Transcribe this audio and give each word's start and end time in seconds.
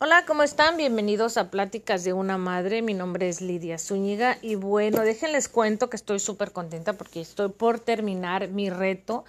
Hola, 0.00 0.24
¿cómo 0.26 0.42
están? 0.42 0.78
Bienvenidos 0.78 1.36
a 1.36 1.50
Pláticas 1.50 2.04
de 2.04 2.14
una 2.14 2.38
Madre. 2.38 2.80
Mi 2.80 2.94
nombre 2.94 3.28
es 3.28 3.42
Lidia 3.42 3.78
Zúñiga 3.78 4.38
y 4.40 4.54
bueno, 4.54 5.02
déjenles 5.02 5.48
cuento 5.48 5.90
que 5.90 5.96
estoy 5.96 6.18
súper 6.18 6.52
contenta 6.52 6.94
porque 6.94 7.20
estoy 7.20 7.50
por 7.50 7.78
terminar 7.78 8.48
mi 8.48 8.70
reto 8.70 9.24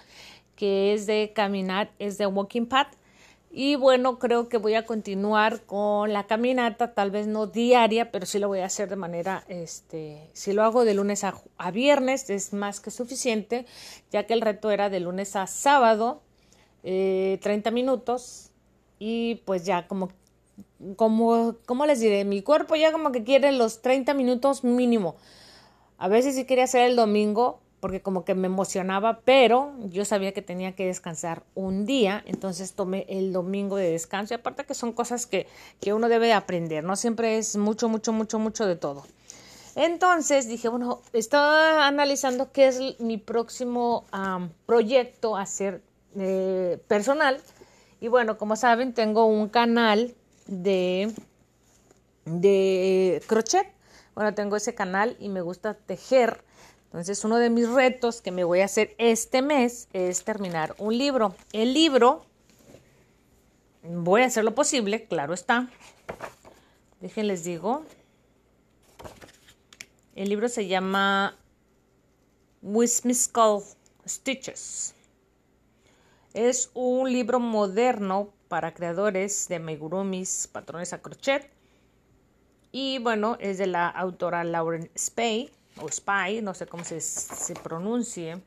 que 0.56 0.94
es 0.94 1.06
de 1.06 1.32
caminar, 1.34 1.90
es 1.98 2.16
de 2.16 2.26
walking 2.26 2.66
path. 2.66 2.94
Y 3.52 3.74
bueno, 3.74 4.20
creo 4.20 4.48
que 4.48 4.58
voy 4.58 4.74
a 4.74 4.86
continuar 4.86 5.62
con 5.62 6.12
la 6.12 6.28
caminata, 6.28 6.94
tal 6.94 7.10
vez 7.10 7.26
no 7.26 7.48
diaria, 7.48 8.12
pero 8.12 8.24
sí 8.24 8.38
lo 8.38 8.46
voy 8.46 8.60
a 8.60 8.66
hacer 8.66 8.88
de 8.88 8.94
manera, 8.94 9.44
este, 9.48 10.30
si 10.34 10.52
lo 10.52 10.62
hago 10.62 10.84
de 10.84 10.94
lunes 10.94 11.24
a, 11.24 11.34
a 11.58 11.70
viernes 11.72 12.30
es 12.30 12.52
más 12.52 12.78
que 12.78 12.92
suficiente, 12.92 13.66
ya 14.12 14.24
que 14.24 14.34
el 14.34 14.40
reto 14.40 14.70
era 14.70 14.88
de 14.88 15.00
lunes 15.00 15.34
a 15.34 15.48
sábado, 15.48 16.22
eh, 16.84 17.40
30 17.42 17.72
minutos, 17.72 18.50
y 19.00 19.42
pues 19.46 19.64
ya 19.64 19.88
como 19.88 20.10
como, 20.96 21.56
¿cómo 21.66 21.86
les 21.86 22.00
diré? 22.00 22.24
Mi 22.24 22.42
cuerpo 22.42 22.76
ya 22.76 22.92
como 22.92 23.12
que 23.12 23.24
quiere 23.24 23.52
los 23.52 23.82
30 23.82 24.14
minutos 24.14 24.64
mínimo. 24.64 25.16
A 25.98 26.08
veces 26.08 26.34
sí 26.34 26.44
quería 26.44 26.64
hacer 26.64 26.82
el 26.82 26.96
domingo 26.96 27.60
porque 27.80 28.02
como 28.02 28.24
que 28.24 28.34
me 28.34 28.46
emocionaba, 28.46 29.20
pero 29.24 29.72
yo 29.88 30.04
sabía 30.04 30.32
que 30.32 30.42
tenía 30.42 30.72
que 30.72 30.86
descansar 30.86 31.42
un 31.54 31.86
día, 31.86 32.22
entonces 32.26 32.74
tomé 32.74 33.06
el 33.08 33.32
domingo 33.32 33.76
de 33.76 33.90
descanso 33.90 34.34
y 34.34 34.36
aparte 34.36 34.64
que 34.64 34.74
son 34.74 34.92
cosas 34.92 35.26
que, 35.26 35.46
que 35.80 35.92
uno 35.92 36.08
debe 36.08 36.32
aprender, 36.32 36.84
no 36.84 36.96
siempre 36.96 37.38
es 37.38 37.56
mucho, 37.56 37.88
mucho, 37.88 38.12
mucho, 38.12 38.38
mucho 38.38 38.66
de 38.66 38.76
todo. 38.76 39.04
Entonces 39.76 40.48
dije, 40.48 40.68
bueno, 40.68 41.00
estaba 41.12 41.86
analizando 41.86 42.52
qué 42.52 42.68
es 42.68 43.00
mi 43.00 43.18
próximo 43.18 44.04
proyecto 44.66 45.36
a 45.36 45.42
hacer 45.42 45.82
eh, 46.16 46.78
personal. 46.88 47.40
Y 48.00 48.08
bueno, 48.08 48.36
como 48.36 48.56
saben, 48.56 48.92
tengo 48.94 49.26
un 49.26 49.48
canal 49.48 50.14
de, 50.46 51.12
de 52.24 53.22
crochet. 53.26 53.72
Bueno, 54.14 54.34
tengo 54.34 54.56
ese 54.56 54.74
canal 54.74 55.16
y 55.20 55.28
me 55.28 55.40
gusta 55.40 55.74
tejer. 55.74 56.42
Entonces, 56.90 57.24
uno 57.24 57.36
de 57.36 57.50
mis 57.50 57.68
retos 57.68 58.20
que 58.20 58.32
me 58.32 58.42
voy 58.42 58.62
a 58.62 58.64
hacer 58.64 58.96
este 58.98 59.42
mes 59.42 59.86
es 59.92 60.24
terminar 60.24 60.74
un 60.78 60.98
libro. 60.98 61.36
El 61.52 61.72
libro, 61.72 62.26
voy 63.84 64.22
a 64.22 64.26
hacer 64.26 64.42
lo 64.42 64.56
posible, 64.56 65.04
claro 65.04 65.32
está. 65.32 65.68
Déjenles 67.00 67.44
digo. 67.44 67.84
El 70.16 70.30
libro 70.30 70.48
se 70.48 70.66
llama 70.66 71.38
Wismiskal 72.60 73.60
Stitches. 74.04 74.94
Es 76.34 76.70
un 76.74 77.12
libro 77.12 77.38
moderno 77.38 78.32
para 78.48 78.74
creadores 78.74 79.46
de 79.46 79.56
amigurumis, 79.56 80.48
patrones 80.50 80.92
a 80.92 81.00
crochet. 81.00 81.48
Y 82.72 82.98
bueno, 82.98 83.36
es 83.38 83.58
de 83.58 83.68
la 83.68 83.88
autora 83.88 84.42
Lauren 84.42 84.90
Spay, 84.98 85.52
o 85.78 85.88
Spy, 85.88 86.42
no 86.42 86.54
sé 86.54 86.66
cómo 86.66 86.84
se, 86.84 87.00
se 87.00 87.54
pronuncie. 87.54 88.40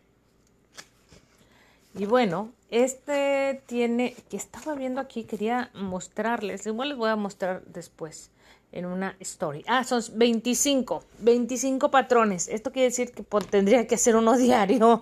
Y 1.95 2.05
bueno, 2.05 2.51
este 2.71 3.61
tiene, 3.67 4.15
que 4.29 4.37
estaba 4.37 4.73
viendo 4.73 4.99
aquí, 4.99 5.25
quería 5.25 5.69
mostrarles, 5.75 6.65
igual 6.65 6.89
les 6.89 6.97
voy 6.97 7.09
a 7.09 7.15
mostrar 7.15 7.63
después 7.65 8.31
en 8.73 8.85
una 8.87 9.15
story. 9.19 9.63
Ah, 9.67 9.83
son 9.83 10.01
25, 10.15 11.03
25 11.19 11.91
patrones. 11.91 12.47
Esto 12.47 12.71
quiere 12.71 12.89
decir 12.89 13.11
que 13.11 13.23
tendría 13.49 13.85
que 13.87 13.95
hacer 13.95 14.15
uno 14.15 14.35
diario. 14.37 15.01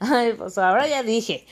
Ay, 0.00 0.34
pues 0.34 0.56
ahora 0.56 0.86
ya 0.86 1.02
dije. 1.02 1.44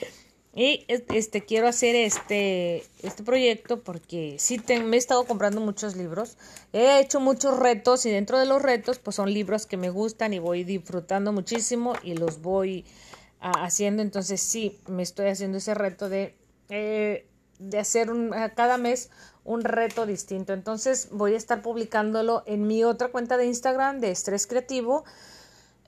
Y 0.53 0.85
este 0.87 1.45
quiero 1.45 1.67
hacer 1.69 1.95
este, 1.95 2.83
este 3.03 3.23
proyecto 3.23 3.81
porque 3.83 4.35
sí 4.37 4.61
me 4.67 4.97
he 4.97 4.99
estado 4.99 5.23
comprando 5.25 5.61
muchos 5.61 5.95
libros. 5.95 6.37
He 6.73 6.99
hecho 6.99 7.21
muchos 7.21 7.57
retos 7.57 8.05
y 8.05 8.11
dentro 8.11 8.37
de 8.37 8.45
los 8.45 8.61
retos 8.61 8.99
pues 8.99 9.15
son 9.15 9.33
libros 9.33 9.65
que 9.65 9.77
me 9.77 9.89
gustan 9.89 10.33
y 10.33 10.39
voy 10.39 10.65
disfrutando 10.65 11.31
muchísimo 11.31 11.93
y 12.03 12.15
los 12.15 12.41
voy 12.41 12.85
haciendo. 13.39 14.01
Entonces 14.01 14.41
sí, 14.41 14.81
me 14.87 15.03
estoy 15.03 15.27
haciendo 15.27 15.57
ese 15.57 15.73
reto 15.73 16.09
de, 16.09 16.35
eh, 16.67 17.27
de 17.59 17.79
hacer 17.79 18.09
cada 18.53 18.77
mes 18.77 19.09
un 19.45 19.63
reto 19.63 20.05
distinto. 20.05 20.51
Entonces 20.51 21.07
voy 21.11 21.33
a 21.33 21.37
estar 21.37 21.61
publicándolo 21.61 22.43
en 22.45 22.67
mi 22.67 22.83
otra 22.83 23.07
cuenta 23.07 23.37
de 23.37 23.45
Instagram 23.45 24.01
de 24.01 24.11
Estrés 24.11 24.47
Creativo. 24.47 25.05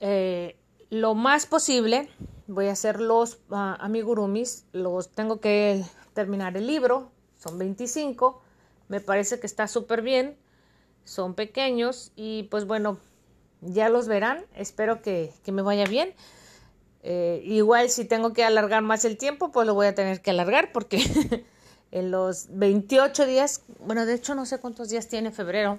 Eh, 0.00 0.56
lo 0.88 1.14
más 1.14 1.44
posible 1.44 2.08
voy 2.46 2.66
a 2.68 2.72
hacer 2.72 3.00
los 3.00 3.38
amigurumis, 3.50 4.64
los 4.72 5.10
tengo 5.10 5.40
que 5.40 5.84
terminar 6.12 6.56
el 6.56 6.66
libro, 6.66 7.10
son 7.38 7.58
25, 7.58 8.40
me 8.88 9.00
parece 9.00 9.40
que 9.40 9.46
está 9.46 9.66
súper 9.68 10.02
bien, 10.02 10.36
son 11.04 11.34
pequeños 11.34 12.12
y 12.16 12.44
pues 12.44 12.66
bueno, 12.66 12.98
ya 13.60 13.88
los 13.88 14.08
verán, 14.08 14.44
espero 14.54 15.02
que, 15.02 15.32
que 15.44 15.52
me 15.52 15.62
vaya 15.62 15.86
bien. 15.86 16.14
Eh, 17.06 17.42
igual 17.44 17.90
si 17.90 18.06
tengo 18.06 18.32
que 18.32 18.44
alargar 18.44 18.82
más 18.82 19.04
el 19.04 19.18
tiempo, 19.18 19.52
pues 19.52 19.66
lo 19.66 19.74
voy 19.74 19.86
a 19.86 19.94
tener 19.94 20.22
que 20.22 20.30
alargar 20.30 20.72
porque 20.72 21.44
en 21.90 22.10
los 22.10 22.46
28 22.50 23.26
días, 23.26 23.62
bueno, 23.80 24.06
de 24.06 24.14
hecho 24.14 24.34
no 24.34 24.46
sé 24.46 24.58
cuántos 24.58 24.88
días 24.88 25.08
tiene 25.08 25.30
febrero. 25.30 25.78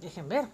Dejen 0.00 0.28
ver. 0.28 0.46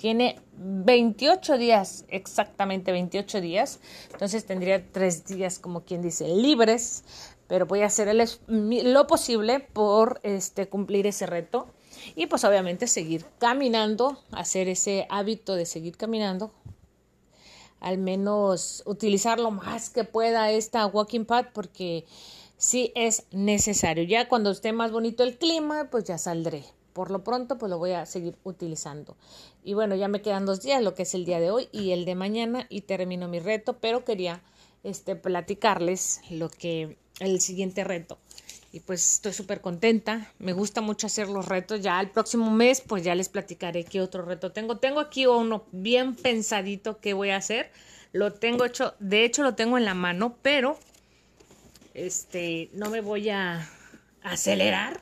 Tiene 0.00 0.40
28 0.56 1.58
días, 1.58 2.06
exactamente 2.08 2.90
28 2.90 3.42
días. 3.42 3.80
Entonces 4.10 4.46
tendría 4.46 4.82
tres 4.90 5.26
días, 5.26 5.58
como 5.58 5.84
quien 5.84 6.00
dice, 6.00 6.26
libres. 6.26 7.04
Pero 7.46 7.66
voy 7.66 7.82
a 7.82 7.86
hacer 7.86 8.08
lo 8.48 9.06
posible 9.06 9.60
por 9.60 10.18
este, 10.22 10.70
cumplir 10.70 11.06
ese 11.06 11.26
reto. 11.26 11.66
Y 12.16 12.28
pues 12.28 12.44
obviamente 12.44 12.86
seguir 12.86 13.26
caminando, 13.38 14.18
hacer 14.32 14.68
ese 14.68 15.06
hábito 15.10 15.54
de 15.54 15.66
seguir 15.66 15.98
caminando. 15.98 16.50
Al 17.78 17.98
menos 17.98 18.82
utilizar 18.86 19.38
lo 19.38 19.50
más 19.50 19.90
que 19.90 20.04
pueda 20.04 20.50
esta 20.50 20.86
walking 20.86 21.26
path 21.26 21.48
porque 21.52 22.06
sí 22.56 22.90
es 22.94 23.24
necesario. 23.32 24.04
Ya 24.04 24.30
cuando 24.30 24.50
esté 24.50 24.72
más 24.72 24.92
bonito 24.92 25.24
el 25.24 25.36
clima, 25.36 25.90
pues 25.90 26.04
ya 26.04 26.16
saldré 26.16 26.64
por 26.92 27.10
lo 27.10 27.24
pronto 27.24 27.58
pues 27.58 27.70
lo 27.70 27.78
voy 27.78 27.92
a 27.92 28.06
seguir 28.06 28.36
utilizando. 28.44 29.16
Y 29.64 29.74
bueno, 29.74 29.94
ya 29.94 30.08
me 30.08 30.22
quedan 30.22 30.46
dos 30.46 30.62
días, 30.62 30.82
lo 30.82 30.94
que 30.94 31.02
es 31.02 31.14
el 31.14 31.24
día 31.24 31.40
de 31.40 31.50
hoy 31.50 31.68
y 31.72 31.92
el 31.92 32.04
de 32.04 32.14
mañana 32.14 32.66
y 32.68 32.82
termino 32.82 33.28
mi 33.28 33.40
reto, 33.40 33.78
pero 33.78 34.04
quería 34.04 34.42
este 34.82 35.16
platicarles 35.16 36.20
lo 36.30 36.48
que 36.48 36.96
el 37.20 37.40
siguiente 37.40 37.84
reto. 37.84 38.18
Y 38.72 38.80
pues 38.80 39.14
estoy 39.14 39.32
súper 39.32 39.60
contenta, 39.60 40.32
me 40.38 40.52
gusta 40.52 40.80
mucho 40.80 41.08
hacer 41.08 41.28
los 41.28 41.46
retos. 41.46 41.80
Ya 41.80 42.00
el 42.00 42.10
próximo 42.10 42.50
mes 42.50 42.80
pues 42.80 43.02
ya 43.02 43.14
les 43.14 43.28
platicaré 43.28 43.84
qué 43.84 44.00
otro 44.00 44.24
reto 44.24 44.52
tengo. 44.52 44.78
Tengo 44.78 45.00
aquí 45.00 45.26
uno 45.26 45.64
bien 45.72 46.14
pensadito 46.14 47.00
que 47.00 47.12
voy 47.12 47.30
a 47.30 47.36
hacer. 47.36 47.72
Lo 48.12 48.32
tengo 48.32 48.64
hecho, 48.64 48.94
de 49.00 49.24
hecho 49.24 49.42
lo 49.42 49.54
tengo 49.54 49.76
en 49.76 49.84
la 49.84 49.94
mano, 49.94 50.36
pero 50.42 50.78
este 51.94 52.70
no 52.72 52.90
me 52.90 53.00
voy 53.00 53.30
a 53.30 53.68
acelerar 54.22 55.00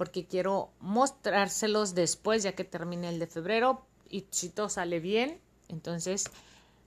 porque 0.00 0.24
quiero 0.24 0.70
mostrárselos 0.80 1.94
después 1.94 2.42
ya 2.42 2.52
que 2.52 2.64
termine 2.64 3.10
el 3.10 3.18
de 3.18 3.26
febrero 3.26 3.84
y 4.08 4.24
si 4.30 4.48
todo 4.48 4.70
sale 4.70 4.98
bien, 4.98 5.38
entonces 5.68 6.24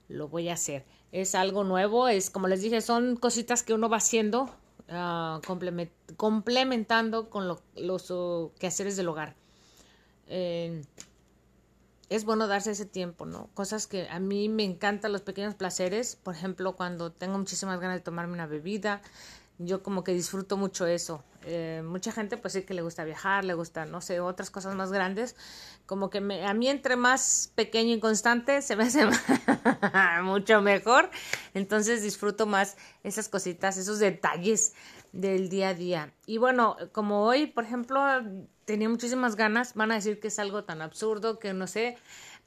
lo 0.08 0.26
voy 0.26 0.48
a 0.48 0.54
hacer. 0.54 0.84
Es 1.12 1.36
algo 1.36 1.62
nuevo, 1.62 2.08
es 2.08 2.28
como 2.28 2.48
les 2.48 2.60
dije, 2.60 2.80
son 2.80 3.14
cositas 3.14 3.62
que 3.62 3.72
uno 3.72 3.88
va 3.88 3.98
haciendo, 3.98 4.50
uh, 4.88 5.40
complementando 6.16 7.30
con 7.30 7.46
los 7.46 8.52
quehaceres 8.58 8.96
del 8.96 9.06
hogar. 9.06 9.36
Eh, 10.26 10.82
es 12.08 12.24
bueno 12.24 12.48
darse 12.48 12.72
ese 12.72 12.84
tiempo, 12.84 13.26
¿no? 13.26 13.48
Cosas 13.54 13.86
que 13.86 14.08
a 14.08 14.18
mí 14.18 14.48
me 14.48 14.64
encantan 14.64 15.12
los 15.12 15.22
pequeños 15.22 15.54
placeres, 15.54 16.16
por 16.16 16.34
ejemplo, 16.34 16.74
cuando 16.74 17.12
tengo 17.12 17.38
muchísimas 17.38 17.78
ganas 17.78 17.98
de 17.98 18.02
tomarme 18.02 18.32
una 18.32 18.48
bebida, 18.48 19.02
yo 19.58 19.82
como 19.82 20.04
que 20.04 20.12
disfruto 20.12 20.56
mucho 20.56 20.86
eso. 20.86 21.22
Eh, 21.46 21.82
mucha 21.84 22.10
gente 22.10 22.36
pues 22.36 22.54
sí 22.54 22.62
que 22.62 22.74
le 22.74 22.82
gusta 22.82 23.04
viajar, 23.04 23.44
le 23.44 23.54
gusta, 23.54 23.84
no 23.84 24.00
sé, 24.00 24.20
otras 24.20 24.50
cosas 24.50 24.74
más 24.74 24.90
grandes. 24.90 25.36
Como 25.86 26.10
que 26.10 26.20
me, 26.20 26.46
a 26.46 26.54
mí 26.54 26.68
entre 26.68 26.96
más 26.96 27.52
pequeño 27.54 27.94
y 27.94 28.00
constante 28.00 28.62
se 28.62 28.76
me 28.76 28.84
hace 28.84 29.06
mucho 30.22 30.60
mejor. 30.62 31.10
Entonces 31.52 32.02
disfruto 32.02 32.46
más 32.46 32.76
esas 33.02 33.28
cositas, 33.28 33.76
esos 33.76 33.98
detalles 33.98 34.74
del 35.12 35.48
día 35.48 35.68
a 35.68 35.74
día. 35.74 36.12
Y 36.26 36.38
bueno, 36.38 36.76
como 36.92 37.24
hoy, 37.24 37.46
por 37.46 37.64
ejemplo, 37.64 38.00
tenía 38.64 38.88
muchísimas 38.88 39.36
ganas, 39.36 39.74
van 39.74 39.92
a 39.92 39.96
decir 39.96 40.18
que 40.18 40.28
es 40.28 40.38
algo 40.38 40.64
tan 40.64 40.82
absurdo 40.82 41.38
que 41.38 41.52
no 41.52 41.66
sé, 41.66 41.96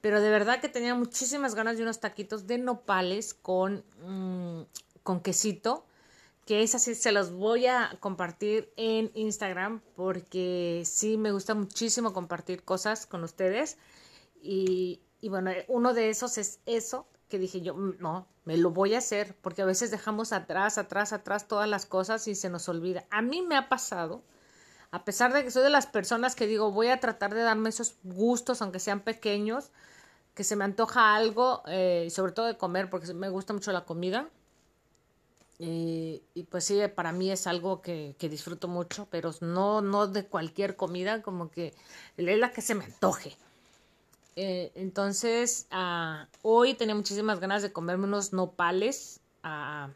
pero 0.01 0.19
de 0.19 0.29
verdad 0.29 0.59
que 0.59 0.67
tenía 0.67 0.93
muchísimas 0.93 1.55
ganas 1.55 1.77
de 1.77 1.83
unos 1.83 1.99
taquitos 1.99 2.47
de 2.47 2.57
nopales 2.57 3.33
con, 3.33 3.85
mm, 4.05 4.63
con 5.03 5.21
quesito 5.21 5.85
que 6.47 6.63
esas 6.63 6.81
sí 6.81 6.95
se 6.95 7.11
los 7.11 7.33
voy 7.33 7.67
a 7.67 7.97
compartir 7.99 8.71
en 8.77 9.11
Instagram 9.15 9.81
porque 9.97 10.83
sí 10.85 11.17
me 11.17 11.33
gusta 11.33 11.53
muchísimo 11.53 12.13
compartir 12.13 12.63
cosas 12.63 13.05
con 13.05 13.25
ustedes. 13.25 13.77
Y, 14.41 15.01
y 15.19 15.27
bueno, 15.27 15.51
uno 15.67 15.93
de 15.93 16.09
esos 16.09 16.37
es 16.37 16.61
eso 16.65 17.05
que 17.27 17.37
dije 17.37 17.59
yo, 17.59 17.75
mm, 17.75 17.97
no, 17.99 18.29
me 18.45 18.55
lo 18.55 18.71
voy 18.71 18.95
a 18.95 18.99
hacer 18.99 19.35
porque 19.41 19.61
a 19.61 19.65
veces 19.65 19.91
dejamos 19.91 20.31
atrás, 20.31 20.77
atrás, 20.77 21.11
atrás 21.11 21.49
todas 21.49 21.67
las 21.67 21.85
cosas 21.85 22.25
y 22.29 22.33
se 22.33 22.49
nos 22.49 22.69
olvida. 22.69 23.05
A 23.09 23.21
mí 23.21 23.41
me 23.41 23.57
ha 23.57 23.67
pasado, 23.67 24.23
a 24.91 25.03
pesar 25.03 25.33
de 25.33 25.43
que 25.43 25.51
soy 25.51 25.63
de 25.63 25.69
las 25.69 25.85
personas 25.85 26.33
que 26.33 26.47
digo, 26.47 26.71
voy 26.71 26.87
a 26.87 27.01
tratar 27.01 27.35
de 27.35 27.41
darme 27.41 27.67
esos 27.69 27.97
gustos, 28.03 28.61
aunque 28.61 28.79
sean 28.79 29.01
pequeños, 29.01 29.71
que 30.33 30.45
se 30.45 30.55
me 30.55 30.63
antoja 30.63 31.13
algo, 31.13 31.61
eh, 31.67 32.07
sobre 32.09 32.31
todo 32.31 32.45
de 32.45 32.57
comer, 32.57 32.89
porque 32.89 33.13
me 33.13 33.27
gusta 33.27 33.51
mucho 33.51 33.73
la 33.73 33.83
comida 33.83 34.29
y, 35.59 36.21
pues 36.51 36.65
sí, 36.65 36.79
para 36.95 37.11
mí 37.11 37.31
es 37.31 37.47
algo 37.47 37.81
que, 37.81 38.15
que, 38.19 38.29
disfruto 38.29 38.67
mucho, 38.67 39.07
pero 39.09 39.31
no, 39.41 39.81
no 39.81 40.07
de 40.07 40.25
cualquier 40.25 40.75
comida, 40.75 41.23
como 41.23 41.49
que 41.49 41.73
es 42.15 42.37
la 42.37 42.51
que 42.51 42.61
se 42.61 42.75
me 42.75 42.85
antoje. 42.85 43.35
Eh, 44.39 44.71
entonces, 44.75 45.67
uh, 45.71 46.27
hoy 46.43 46.75
tenía 46.75 46.93
muchísimas 46.93 47.39
ganas 47.39 47.63
de 47.63 47.73
comerme 47.73 48.05
unos 48.05 48.33
nopales 48.33 49.19
uh, 49.43 49.89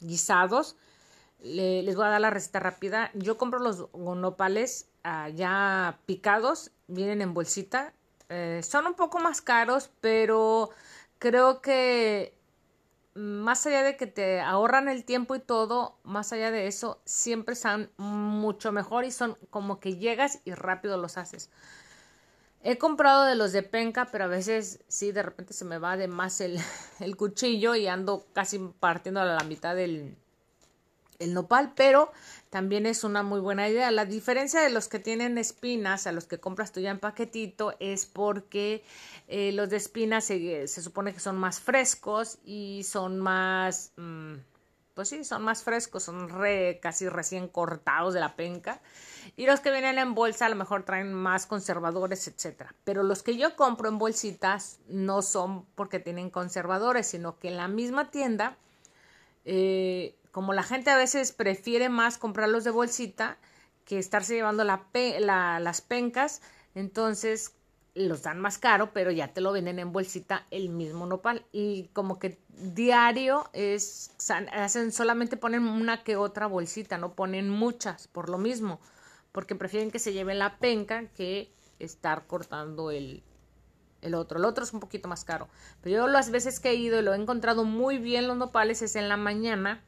guisados. 0.00 0.76
Le, 1.42 1.82
les 1.82 1.94
voy 1.94 2.06
a 2.06 2.08
dar 2.08 2.22
la 2.22 2.30
receta 2.30 2.60
rápida. 2.60 3.10
Yo 3.12 3.36
compro 3.36 3.58
los 3.58 3.92
nopales 3.94 4.86
uh, 5.04 5.28
ya 5.34 5.98
picados, 6.06 6.70
vienen 6.88 7.20
en 7.20 7.34
bolsita. 7.34 7.92
Eh, 8.30 8.62
son 8.62 8.86
un 8.86 8.94
poco 8.94 9.18
más 9.18 9.42
caros, 9.42 9.90
pero 10.00 10.70
creo 11.18 11.60
que 11.60 12.32
más 13.14 13.66
allá 13.66 13.82
de 13.82 13.96
que 13.96 14.06
te 14.06 14.40
ahorran 14.40 14.88
el 14.88 15.04
tiempo 15.04 15.34
y 15.34 15.40
todo, 15.40 15.98
más 16.02 16.32
allá 16.32 16.50
de 16.50 16.66
eso, 16.66 17.00
siempre 17.04 17.54
están 17.54 17.90
mucho 17.96 18.72
mejor 18.72 19.04
y 19.04 19.10
son 19.10 19.36
como 19.50 19.78
que 19.80 19.96
llegas 19.96 20.40
y 20.44 20.52
rápido 20.52 20.96
los 20.96 21.16
haces. 21.16 21.50
He 22.62 22.78
comprado 22.78 23.24
de 23.24 23.34
los 23.34 23.52
de 23.52 23.62
penca, 23.62 24.06
pero 24.06 24.24
a 24.24 24.28
veces 24.28 24.80
sí, 24.88 25.12
de 25.12 25.22
repente 25.22 25.52
se 25.52 25.64
me 25.64 25.78
va 25.78 25.96
de 25.96 26.08
más 26.08 26.40
el, 26.40 26.58
el 27.00 27.16
cuchillo 27.16 27.74
y 27.74 27.86
ando 27.86 28.26
casi 28.32 28.58
partiendo 28.80 29.20
a 29.20 29.26
la 29.26 29.44
mitad 29.44 29.76
del, 29.76 30.16
el 31.18 31.34
nopal, 31.34 31.72
pero 31.74 32.12
también 32.54 32.86
es 32.86 33.02
una 33.02 33.24
muy 33.24 33.40
buena 33.40 33.68
idea. 33.68 33.90
La 33.90 34.04
diferencia 34.04 34.60
de 34.60 34.70
los 34.70 34.86
que 34.86 35.00
tienen 35.00 35.38
espinas 35.38 36.06
a 36.06 36.12
los 36.12 36.26
que 36.26 36.38
compras 36.38 36.70
tú 36.70 36.78
ya 36.78 36.92
en 36.92 37.00
paquetito 37.00 37.74
es 37.80 38.06
porque 38.06 38.84
eh, 39.26 39.50
los 39.50 39.70
de 39.70 39.76
espinas 39.76 40.24
se, 40.26 40.68
se, 40.68 40.80
supone 40.80 41.12
que 41.12 41.18
son 41.18 41.36
más 41.36 41.58
frescos 41.58 42.38
y 42.44 42.82
son 42.84 43.18
más, 43.18 43.90
mmm, 43.96 44.34
pues 44.94 45.08
sí, 45.08 45.24
son 45.24 45.42
más 45.42 45.64
frescos, 45.64 46.04
son 46.04 46.30
casi 46.80 47.08
recién 47.08 47.48
cortados 47.48 48.14
de 48.14 48.20
la 48.20 48.36
penca. 48.36 48.80
Y 49.34 49.46
los 49.46 49.58
que 49.58 49.72
vienen 49.72 49.98
en 49.98 50.14
bolsa 50.14 50.46
a 50.46 50.48
lo 50.48 50.54
mejor 50.54 50.84
traen 50.84 51.12
más 51.12 51.46
conservadores, 51.46 52.28
etcétera. 52.28 52.72
Pero 52.84 53.02
los 53.02 53.24
que 53.24 53.36
yo 53.36 53.56
compro 53.56 53.88
en 53.88 53.98
bolsitas 53.98 54.78
no 54.86 55.22
son 55.22 55.64
porque 55.74 55.98
tienen 55.98 56.30
conservadores, 56.30 57.08
sino 57.08 57.36
que 57.36 57.48
en 57.48 57.56
la 57.56 57.66
misma 57.66 58.12
tienda 58.12 58.56
eh, 59.44 60.14
como 60.34 60.52
la 60.52 60.64
gente 60.64 60.90
a 60.90 60.96
veces 60.96 61.30
prefiere 61.30 61.88
más 61.88 62.18
comprarlos 62.18 62.64
de 62.64 62.72
bolsita 62.72 63.38
que 63.84 64.00
estarse 64.00 64.34
llevando 64.34 64.64
la 64.64 64.84
las 65.20 65.80
pencas, 65.80 66.42
entonces 66.74 67.52
los 67.94 68.24
dan 68.24 68.40
más 68.40 68.58
caro, 68.58 68.92
pero 68.92 69.12
ya 69.12 69.32
te 69.32 69.40
lo 69.40 69.52
venden 69.52 69.78
en 69.78 69.92
bolsita 69.92 70.44
el 70.50 70.70
mismo 70.70 71.06
nopal. 71.06 71.46
Y 71.52 71.84
como 71.92 72.18
que 72.18 72.36
diario 72.48 73.48
es, 73.52 74.10
hacen, 74.52 74.90
solamente 74.90 75.36
ponen 75.36 75.68
una 75.68 76.02
que 76.02 76.16
otra 76.16 76.48
bolsita, 76.48 76.98
no 76.98 77.12
ponen 77.12 77.48
muchas, 77.48 78.08
por 78.08 78.28
lo 78.28 78.36
mismo, 78.36 78.80
porque 79.30 79.54
prefieren 79.54 79.92
que 79.92 80.00
se 80.00 80.12
lleven 80.12 80.40
la 80.40 80.58
penca 80.58 81.06
que 81.16 81.48
estar 81.78 82.26
cortando 82.26 82.90
el, 82.90 83.22
el 84.02 84.14
otro. 84.16 84.40
El 84.40 84.46
otro 84.46 84.64
es 84.64 84.72
un 84.72 84.80
poquito 84.80 85.06
más 85.06 85.24
caro. 85.24 85.48
Pero 85.80 85.94
yo 85.94 86.08
las 86.08 86.32
veces 86.32 86.58
que 86.58 86.70
he 86.70 86.74
ido 86.74 86.98
y 86.98 87.04
lo 87.04 87.14
he 87.14 87.16
encontrado 87.16 87.62
muy 87.62 87.98
bien 87.98 88.26
los 88.26 88.36
nopales 88.36 88.82
es 88.82 88.96
en 88.96 89.08
la 89.08 89.16
mañana 89.16 89.84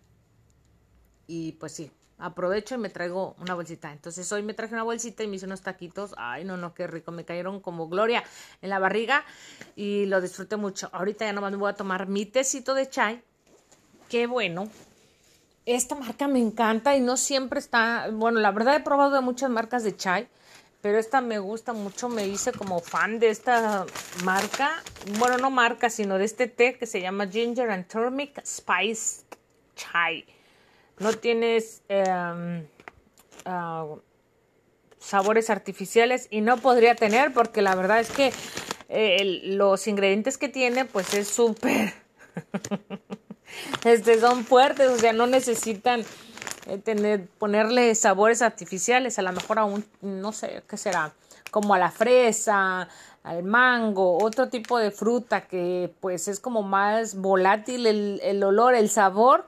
y 1.26 1.52
pues 1.52 1.72
sí, 1.72 1.90
aprovecho 2.18 2.74
y 2.74 2.78
me 2.78 2.88
traigo 2.88 3.36
una 3.40 3.54
bolsita. 3.54 3.92
Entonces 3.92 4.30
hoy 4.32 4.42
me 4.42 4.54
traje 4.54 4.74
una 4.74 4.82
bolsita 4.82 5.22
y 5.22 5.26
me 5.26 5.36
hice 5.36 5.46
unos 5.46 5.62
taquitos. 5.62 6.14
Ay, 6.16 6.44
no, 6.44 6.56
no, 6.56 6.74
qué 6.74 6.86
rico. 6.86 7.12
Me 7.12 7.24
cayeron 7.24 7.60
como 7.60 7.88
gloria 7.88 8.24
en 8.62 8.70
la 8.70 8.78
barriga 8.78 9.24
y 9.74 10.06
lo 10.06 10.20
disfruté 10.20 10.56
mucho. 10.56 10.88
Ahorita 10.92 11.24
ya 11.24 11.32
nomás 11.32 11.52
me 11.52 11.58
voy 11.58 11.70
a 11.70 11.74
tomar 11.74 12.06
mi 12.06 12.26
tecito 12.26 12.74
de 12.74 12.88
chai. 12.88 13.22
Qué 14.08 14.26
bueno. 14.26 14.68
Esta 15.66 15.96
marca 15.96 16.28
me 16.28 16.38
encanta 16.38 16.96
y 16.96 17.00
no 17.00 17.16
siempre 17.16 17.58
está, 17.58 18.08
bueno, 18.12 18.38
la 18.38 18.52
verdad 18.52 18.76
he 18.76 18.80
probado 18.80 19.16
de 19.16 19.20
muchas 19.20 19.50
marcas 19.50 19.82
de 19.82 19.96
chai, 19.96 20.28
pero 20.80 20.96
esta 20.96 21.20
me 21.20 21.40
gusta 21.40 21.72
mucho, 21.72 22.08
me 22.08 22.28
hice 22.28 22.52
como 22.52 22.78
fan 22.78 23.18
de 23.18 23.30
esta 23.30 23.84
marca, 24.22 24.80
bueno, 25.18 25.38
no 25.38 25.50
marca, 25.50 25.90
sino 25.90 26.18
de 26.18 26.24
este 26.24 26.46
té 26.46 26.78
que 26.78 26.86
se 26.86 27.00
llama 27.00 27.26
Ginger 27.26 27.68
and 27.70 27.88
Turmeric 27.88 28.46
Spice 28.46 29.24
Chai 29.74 30.35
no 30.98 31.12
tienes 31.12 31.82
ah, 33.44 33.86
sabores 35.06 35.50
artificiales 35.50 36.26
y 36.30 36.40
no 36.40 36.56
podría 36.56 36.96
tener 36.96 37.32
porque 37.32 37.62
la 37.62 37.74
verdad 37.76 38.00
es 38.00 38.10
que 38.10 38.32
eh, 38.88 39.40
los 39.44 39.86
ingredientes 39.86 40.36
que 40.36 40.48
tiene 40.48 40.84
pues 40.84 41.14
es 41.14 41.28
súper 41.28 41.94
este 43.84 44.18
son 44.20 44.44
fuertes 44.44 44.90
o 44.90 44.98
sea 44.98 45.12
no 45.12 45.28
necesitan 45.28 46.04
eh, 46.66 46.78
tener 46.78 47.26
ponerle 47.38 47.94
sabores 47.94 48.42
artificiales 48.42 49.18
a 49.20 49.22
lo 49.22 49.32
mejor 49.32 49.60
aún 49.60 49.84
no 50.02 50.32
sé 50.32 50.64
qué 50.68 50.76
será 50.76 51.12
como 51.52 51.74
a 51.74 51.78
la 51.78 51.92
fresa 51.92 52.88
al 53.22 53.44
mango 53.44 54.18
otro 54.18 54.48
tipo 54.48 54.76
de 54.78 54.90
fruta 54.90 55.42
que 55.42 55.92
pues 56.00 56.26
es 56.26 56.40
como 56.40 56.64
más 56.64 57.14
volátil 57.14 57.86
el 57.86 58.42
olor 58.42 58.74
el 58.74 58.90
sabor 58.90 59.46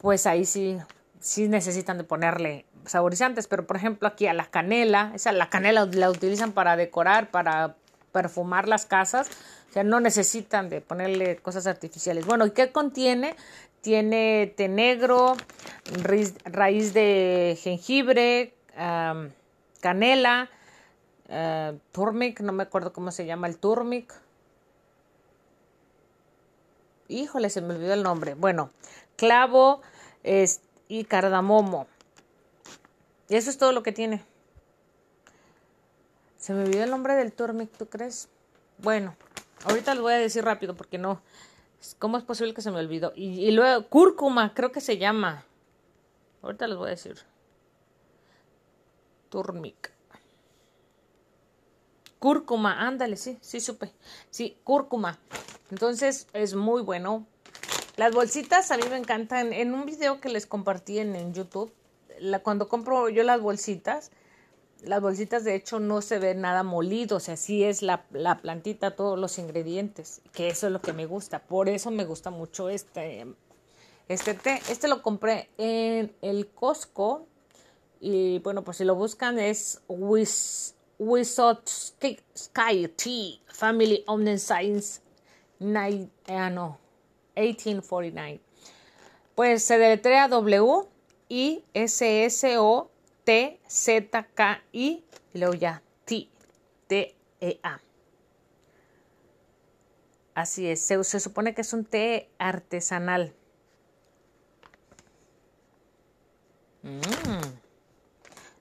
pues 0.00 0.26
ahí 0.26 0.44
sí, 0.44 0.78
sí 1.20 1.48
necesitan 1.48 1.98
de 1.98 2.04
ponerle 2.04 2.64
saborizantes, 2.86 3.46
pero 3.46 3.66
por 3.66 3.76
ejemplo 3.76 4.08
aquí 4.08 4.26
a 4.26 4.34
la 4.34 4.46
canela, 4.46 5.12
esa 5.14 5.32
la 5.32 5.50
canela 5.50 5.86
la 5.86 6.10
utilizan 6.10 6.52
para 6.52 6.76
decorar, 6.76 7.30
para 7.30 7.76
perfumar 8.12 8.66
las 8.66 8.86
casas, 8.86 9.28
o 9.68 9.72
sea, 9.72 9.84
no 9.84 10.00
necesitan 10.00 10.68
de 10.68 10.80
ponerle 10.80 11.36
cosas 11.36 11.66
artificiales. 11.66 12.26
Bueno, 12.26 12.46
¿y 12.46 12.50
qué 12.50 12.72
contiene? 12.72 13.36
Tiene 13.82 14.52
té 14.56 14.68
negro, 14.68 15.36
raíz, 16.44 16.92
de 16.92 17.56
jengibre, 17.60 18.52
canela, 19.80 20.50
uh, 21.28 21.78
turmeric, 21.92 22.40
no 22.40 22.52
me 22.52 22.64
acuerdo 22.64 22.92
cómo 22.92 23.10
se 23.10 23.26
llama 23.26 23.46
el 23.46 23.58
turmeric. 23.58 24.12
Híjole, 27.08 27.50
se 27.50 27.60
me 27.60 27.74
olvidó 27.74 27.94
el 27.94 28.02
nombre. 28.02 28.34
Bueno, 28.34 28.70
clavo 29.20 29.82
y 30.88 31.04
cardamomo. 31.04 31.86
Y 33.28 33.36
eso 33.36 33.50
es 33.50 33.58
todo 33.58 33.72
lo 33.72 33.82
que 33.82 33.92
tiene. 33.92 34.24
Se 36.38 36.54
me 36.54 36.64
olvidó 36.64 36.84
el 36.84 36.90
nombre 36.90 37.14
del 37.14 37.34
turmeric, 37.34 37.76
¿tú 37.76 37.86
crees? 37.86 38.30
Bueno, 38.78 39.14
ahorita 39.64 39.94
lo 39.94 40.02
voy 40.02 40.14
a 40.14 40.18
decir 40.18 40.42
rápido 40.42 40.74
porque 40.74 40.96
no. 40.96 41.20
¿Cómo 41.98 42.16
es 42.16 42.24
posible 42.24 42.54
que 42.54 42.62
se 42.62 42.70
me 42.70 42.78
olvidó? 42.78 43.12
Y, 43.14 43.50
luego, 43.50 43.86
cúrcuma, 43.88 44.54
creo 44.54 44.72
que 44.72 44.80
se 44.80 44.96
llama. 44.96 45.44
Ahorita 46.40 46.66
les 46.66 46.78
voy 46.78 46.86
a 46.86 46.90
decir. 46.90 47.18
Turmic. 49.28 49.92
Cúrcuma, 52.18 52.86
ándale, 52.86 53.16
sí, 53.16 53.38
sí 53.42 53.60
supe. 53.60 53.92
Sí, 54.30 54.56
cúrcuma. 54.64 55.18
Entonces 55.70 56.26
es 56.32 56.54
muy 56.54 56.80
bueno 56.80 57.26
las 58.00 58.14
bolsitas 58.14 58.70
a 58.70 58.78
mí 58.78 58.84
me 58.88 58.96
encantan. 58.96 59.52
En 59.52 59.74
un 59.74 59.84
video 59.84 60.22
que 60.22 60.30
les 60.30 60.46
compartí 60.46 61.00
en, 61.00 61.34
YouTube, 61.34 61.70
cuando 62.42 62.66
compro 62.66 63.10
yo 63.10 63.22
las 63.24 63.42
bolsitas, 63.42 64.10
las 64.80 65.02
bolsitas 65.02 65.44
de 65.44 65.54
hecho 65.54 65.80
no 65.80 66.00
se 66.00 66.18
ve 66.18 66.34
nada 66.34 66.62
molido, 66.62 67.18
o 67.18 67.20
sea, 67.20 67.36
sí 67.36 67.62
es 67.62 67.82
la, 67.82 68.06
la, 68.12 68.38
plantita, 68.38 68.96
todos 68.96 69.18
los 69.18 69.38
ingredientes, 69.38 70.22
que 70.32 70.48
eso 70.48 70.68
es 70.68 70.72
lo 70.72 70.80
que 70.80 70.94
me 70.94 71.04
gusta. 71.04 71.40
Por 71.40 71.68
eso 71.68 71.90
me 71.90 72.06
gusta 72.06 72.30
mucho 72.30 72.70
este, 72.70 73.26
este 74.08 74.32
té. 74.32 74.62
Este 74.70 74.88
lo 74.88 75.02
compré 75.02 75.50
en 75.58 76.10
el 76.22 76.48
Costco 76.48 77.26
y 78.00 78.38
bueno, 78.38 78.64
pues 78.64 78.78
si 78.78 78.84
lo 78.84 78.94
buscan 78.94 79.38
es 79.38 79.82
Wizard 79.88 81.60
Sky 81.66 82.88
Tea 82.96 83.40
Family 83.52 84.04
Owned 84.06 84.38
Science 84.38 85.02
Night, 85.58 86.08
ah, 86.28 86.48
no, 86.48 86.78
1849. 87.40 88.40
Pues 89.34 89.64
se 89.64 89.78
deletrea 89.78 90.28
W 90.28 90.88
I 91.28 91.64
S 91.74 92.24
S 92.24 92.58
O 92.58 92.90
T 93.24 93.60
Z 93.68 94.28
K 94.34 94.62
I 94.72 95.04
y 95.32 95.38
luego 95.38 95.54
ya 95.54 95.82
T 96.04 96.28
T 96.86 97.16
E 97.40 97.60
A. 97.62 97.80
Así 100.34 100.68
es, 100.68 100.80
se, 100.80 101.20
supone 101.20 101.54
que 101.54 101.60
es 101.60 101.72
un 101.72 101.84
té 101.84 102.30
artesanal. 102.38 103.34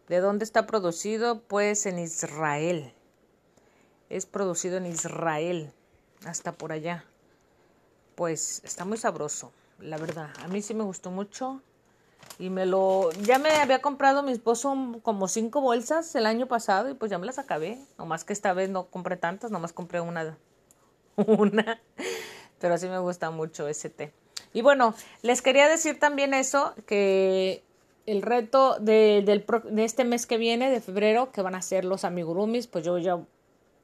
¿De 0.07 0.19
dónde 0.19 0.43
está 0.43 0.65
producido? 0.65 1.41
Pues 1.43 1.85
en 1.85 1.99
Israel. 1.99 2.91
Es 4.09 4.25
producido 4.25 4.77
en 4.77 4.87
Israel, 4.87 5.71
hasta 6.25 6.51
por 6.51 6.71
allá. 6.71 7.05
Pues 8.19 8.61
está 8.65 8.83
muy 8.83 8.97
sabroso, 8.97 9.53
la 9.79 9.95
verdad. 9.95 10.27
A 10.43 10.49
mí 10.49 10.61
sí 10.61 10.73
me 10.73 10.83
gustó 10.83 11.09
mucho. 11.09 11.61
Y 12.37 12.49
me 12.49 12.65
lo. 12.65 13.11
Ya 13.23 13.39
me 13.39 13.49
había 13.49 13.81
comprado 13.81 14.23
mi 14.23 14.33
esposo 14.33 14.75
como 15.03 15.29
cinco 15.29 15.61
bolsas 15.61 16.13
el 16.15 16.25
año 16.25 16.45
pasado 16.45 16.89
y 16.89 16.95
pues 16.95 17.09
ya 17.09 17.17
me 17.17 17.25
las 17.25 17.39
acabé. 17.39 17.79
Nomás 17.97 18.25
que 18.25 18.33
esta 18.33 18.51
vez 18.51 18.69
no 18.69 18.87
compré 18.87 19.15
tantas, 19.15 19.51
nomás 19.51 19.71
compré 19.71 20.01
una. 20.01 20.37
Una. 21.15 21.81
Pero 22.59 22.77
sí 22.77 22.89
me 22.89 22.99
gusta 22.99 23.31
mucho 23.31 23.69
ese 23.69 23.89
té. 23.89 24.11
Y 24.51 24.63
bueno, 24.63 24.95
les 25.21 25.41
quería 25.41 25.69
decir 25.69 25.97
también 25.97 26.33
eso, 26.33 26.73
que 26.85 27.63
el 28.05 28.21
reto 28.21 28.79
de, 28.81 29.23
de 29.23 29.85
este 29.85 30.03
mes 30.03 30.25
que 30.25 30.37
viene, 30.37 30.69
de 30.69 30.81
febrero, 30.81 31.31
que 31.31 31.41
van 31.41 31.55
a 31.55 31.61
ser 31.61 31.85
los 31.85 32.03
amigurumis, 32.03 32.67
pues 32.67 32.83
yo 32.83 32.97
ya 32.97 33.17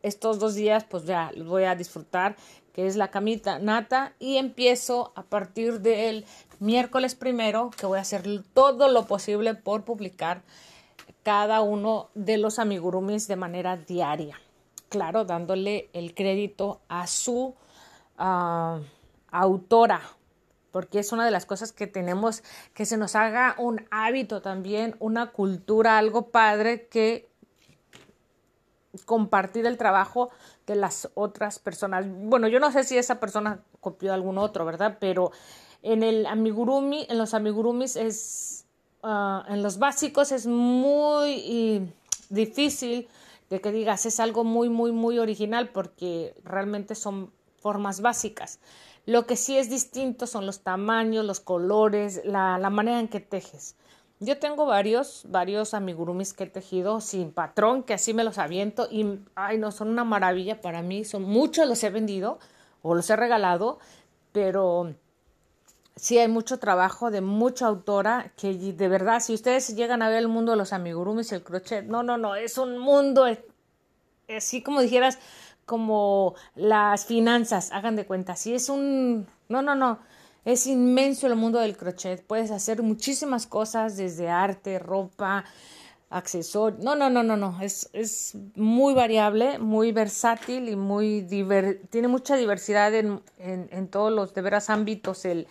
estos 0.06 0.40
dos 0.40 0.54
días 0.54 0.84
pues 0.84 1.06
ya 1.06 1.32
los 1.36 1.48
voy 1.48 1.64
a 1.64 1.76
disfrutar, 1.76 2.36
que 2.74 2.88
es 2.88 2.96
la 2.96 3.10
camita 3.10 3.58
nata, 3.60 4.14
y 4.20 4.38
empiezo 4.38 5.14
a 5.16 5.24
partir 5.24 5.82
del 5.82 6.26
miércoles 6.60 7.16
primero, 7.16 7.72
que 7.72 7.86
voy 7.86 7.98
a 7.98 8.02
hacer 8.02 8.24
todo 8.54 8.88
lo 8.88 9.08
posible 9.08 9.56
por 9.56 9.84
publicar 9.84 10.44
cada 11.24 11.62
uno 11.62 12.10
de 12.14 12.38
los 12.38 12.60
amigurumis 12.60 13.28
de 13.28 13.36
manera 13.36 13.78
diaria. 13.78 14.40
Claro, 14.90 15.26
dándole 15.26 15.90
el 15.94 16.14
crédito 16.14 16.82
a 16.88 17.08
su 17.08 17.56
uh, 18.20 18.80
autora, 19.32 20.02
porque 20.72 21.00
es 21.00 21.12
una 21.12 21.26
de 21.26 21.32
las 21.32 21.46
cosas 21.46 21.72
que 21.72 21.88
tenemos 21.88 22.44
que 22.74 22.86
se 22.86 22.98
nos 22.98 23.16
haga 23.16 23.56
un 23.58 23.88
hábito 23.90 24.42
también, 24.42 24.96
una 25.00 25.32
cultura, 25.32 25.98
algo 25.98 26.30
padre 26.30 26.88
que 26.88 27.30
compartir 29.06 29.66
el 29.66 29.78
trabajo 29.78 30.30
de 30.66 30.76
las 30.76 31.10
otras 31.14 31.60
personas. 31.60 32.06
Bueno, 32.08 32.48
yo 32.48 32.60
no 32.60 32.72
sé 32.72 32.84
si 32.84 32.98
esa 32.98 33.20
persona 33.20 33.60
copió 33.82 34.14
algún 34.14 34.38
otro, 34.38 34.66
¿verdad? 34.66 34.98
Pero 35.00 35.32
en 35.82 36.04
el 36.04 36.26
amigurumi, 36.26 37.06
en 37.10 37.18
los 37.18 37.34
amigurumis 37.34 37.96
es, 37.96 38.66
uh, 39.04 39.42
en 39.48 39.62
los 39.62 39.78
básicos 39.78 40.32
es 40.32 40.48
muy 40.48 41.92
difícil 42.30 43.08
de 43.50 43.62
que 43.62 43.72
digas 43.72 44.06
es 44.06 44.20
algo 44.20 44.44
muy, 44.44 44.70
muy, 44.70 44.92
muy 44.92 45.20
original 45.20 45.70
porque 45.70 46.36
realmente 46.44 46.96
son 46.96 47.32
formas 47.60 48.02
básicas. 48.02 48.60
Lo 49.06 49.28
que 49.28 49.36
sí 49.36 49.58
es 49.58 49.70
distinto 49.70 50.26
son 50.26 50.48
los 50.48 50.62
tamaños, 50.62 51.26
los 51.26 51.40
colores, 51.40 52.22
la, 52.26 52.58
la 52.58 52.70
manera 52.72 53.00
en 53.00 53.08
que 53.08 53.20
tejes. 53.20 53.76
Yo 54.20 54.38
tengo 54.40 54.66
varios, 54.66 55.26
varios 55.28 55.74
amigurumis 55.74 56.34
que 56.34 56.46
he 56.46 56.48
tejido 56.48 57.02
sin 57.02 57.32
patrón, 57.32 57.84
que 57.84 57.94
así 57.94 58.14
me 58.14 58.24
los 58.24 58.38
aviento 58.38 58.88
y, 58.90 59.20
ay, 59.36 59.58
no, 59.58 59.72
son 59.72 59.90
una 59.90 60.06
maravilla 60.06 60.62
para 60.62 60.82
mí. 60.82 61.04
Son 61.04 61.24
muchos 61.24 61.68
los 61.68 61.84
he 61.84 61.90
vendido 61.90 62.40
o 62.82 62.96
los 62.96 63.10
he 63.10 63.16
regalado, 63.16 63.80
pero 64.32 64.94
sí 65.96 66.18
hay 66.18 66.28
mucho 66.28 66.60
trabajo 66.60 67.12
de 67.12 67.22
mucha 67.22 67.68
autora 67.68 68.32
que 68.38 68.54
de 68.54 68.88
verdad, 68.88 69.20
si 69.20 69.34
ustedes 69.34 69.76
llegan 69.76 70.02
a 70.02 70.10
ver 70.10 70.20
el 70.20 70.28
mundo 70.28 70.52
de 70.52 70.58
los 70.58 70.74
amigurumis 70.74 71.32
y 71.32 71.36
el 71.36 71.44
crochet, 71.44 71.86
no, 71.86 72.04
no, 72.04 72.18
no, 72.18 72.36
es 72.36 72.58
un 72.58 72.78
mundo, 72.78 73.26
así 74.30 74.62
como 74.62 74.82
dijeras, 74.82 75.20
como 75.66 76.36
las 76.56 77.06
finanzas, 77.06 77.72
hagan 77.72 77.96
de 77.96 78.06
cuenta, 78.06 78.36
si 78.36 78.54
es 78.54 78.70
un, 78.70 79.26
no, 79.50 79.62
no, 79.62 79.76
no, 79.76 80.00
es 80.46 80.68
inmenso 80.68 81.26
el 81.28 81.36
mundo 81.36 81.60
del 81.60 81.76
crochet, 81.76 82.24
puedes 82.24 82.52
hacer 82.52 82.84
muchísimas 82.84 83.48
cosas 83.48 83.98
desde 83.98 84.30
arte, 84.30 84.78
ropa, 84.78 85.44
accesorios, 86.12 86.84
no, 86.84 86.96
no, 86.96 87.10
no, 87.10 87.24
no, 87.24 87.36
no, 87.36 87.58
es, 87.62 87.90
es 87.94 88.38
muy 88.56 88.94
variable, 88.94 89.58
muy 89.58 89.92
versátil 89.92 90.70
y 90.70 90.76
muy 90.76 91.22
diver 91.22 91.82
tiene 91.90 92.08
mucha 92.08 92.38
diversidad 92.38 92.94
en, 92.94 93.22
en, 93.40 93.68
en, 93.72 93.88
todos 93.88 94.14
los 94.14 94.34
de 94.36 94.42
veras 94.42 94.70
ámbitos 94.70 95.26
el, 95.26 95.48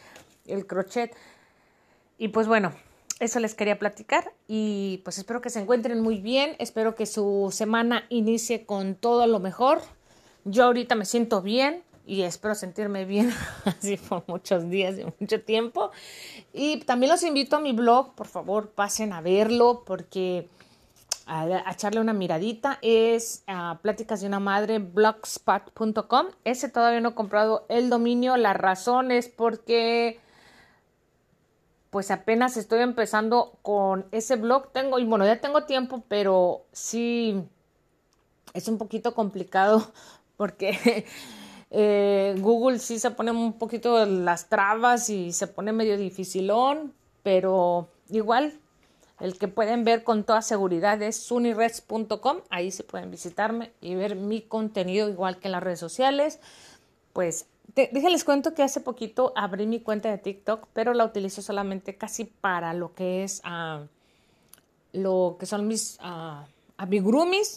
el 0.47 0.67
crochet. 0.67 1.15
Y 2.17 2.29
pues 2.29 2.47
bueno, 2.47 2.73
eso 3.19 3.41
les 3.41 3.55
quería 3.55 3.81
platicar 3.81 4.33
y 4.47 5.01
pues 5.05 5.19
espero 5.19 5.41
que 5.41 5.51
se 5.51 5.61
encuentren 5.61 6.01
muy 6.01 6.21
bien, 6.21 6.55
espero 6.61 6.95
que 6.95 7.07
su 7.07 7.51
semana 7.53 8.05
inicie 8.09 8.65
con 8.65 8.95
todo 8.95 9.27
lo 9.27 9.41
mejor. 9.41 9.83
Yo 10.45 10.65
ahorita 10.65 10.95
me 10.95 11.05
siento 11.05 11.43
bien 11.43 11.83
y 12.07 12.23
espero 12.23 12.55
sentirme 12.55 13.05
bien 13.05 13.33
así 13.65 13.97
por 13.97 14.25
muchos 14.27 14.69
días 14.69 14.99
y 14.99 15.05
mucho 15.19 15.43
tiempo. 15.43 15.91
Y 16.53 16.79
también 16.81 17.11
los 17.11 17.23
invito 17.23 17.57
a 17.57 17.61
mi 17.61 17.73
blog, 17.73 18.15
por 18.15 18.27
favor, 18.27 18.71
pasen 18.71 19.13
a 19.13 19.21
verlo 19.21 19.83
porque 19.87 20.49
a, 21.27 21.71
echarle 21.71 22.01
una 22.01 22.13
miradita 22.13 22.79
es 22.83 23.45
uh, 23.49 23.77
pláticas 23.79 24.21
de 24.21 24.27
una 24.27 24.41
madre 24.41 24.79
blogspot.com. 24.79 26.27
Ese 26.45 26.69
todavía 26.69 27.01
no 27.01 27.11
he 27.11 27.15
comprado 27.15 27.65
el 27.69 27.91
dominio, 27.91 28.37
la 28.37 28.53
razón 28.53 29.11
es 29.11 29.29
porque 29.29 30.21
pues 31.91 32.11
apenas 32.11 32.57
estoy 32.57 32.81
empezando 32.81 33.57
con 33.63 34.07
ese 34.11 34.35
blog. 34.35 34.73
Tengo, 34.73 34.99
y 34.99 35.05
bueno, 35.05 35.25
ya 35.25 35.41
tengo 35.41 35.63
tiempo, 35.63 36.03
pero 36.09 36.65
sí 36.73 37.45
es 38.53 38.67
un 38.67 38.79
poquito 38.79 39.15
complicado 39.15 39.93
porque 40.37 41.07
eh, 41.77 42.37
Google 42.39 42.79
sí 42.79 43.01
se 43.01 43.11
pone 43.11 43.33
un 43.33 43.55
poquito 43.55 44.07
las 44.07 44.49
trabas 44.49 45.11
y 45.11 45.33
se 45.33 45.49
pone 45.49 45.73
medio 45.73 45.97
dificilón, 45.99 46.95
pero 47.25 47.89
igual 48.11 48.55
el 49.19 49.37
que 49.39 49.49
pueden 49.49 49.83
ver 49.83 50.05
con 50.05 50.23
toda 50.23 50.41
seguridad 50.41 51.03
es 51.03 51.17
sunireds.com. 51.17 52.39
Ahí 52.49 52.71
se 52.71 52.85
pueden 52.85 53.11
visitarme 53.11 53.73
y 53.81 53.97
ver 53.97 54.15
mi 54.15 54.41
contenido 54.41 55.09
igual 55.09 55.39
que 55.39 55.49
en 55.49 55.53
las 55.53 55.65
redes 55.65 55.81
sociales. 55.81 56.39
Pues 57.13 57.47
déjenles 57.75 58.23
cuento 58.23 58.55
que 58.55 58.63
hace 58.63 58.81
poquito 58.81 59.33
abrí 59.35 59.67
mi 59.67 59.81
cuenta 59.81 60.11
de 60.13 60.19
TikTok, 60.19 60.69
pero 60.75 60.95
la 60.95 61.05
utilizo 61.05 61.43
solamente 61.43 61.97
casi 61.97 62.25
para 62.25 62.73
lo 62.73 62.95
que 62.95 63.25
es 63.25 63.43
uh, 63.45 63.85
lo 64.93 65.39
que 65.41 65.47
son 65.47 65.67
mis 65.67 65.99
uh, 66.05 66.45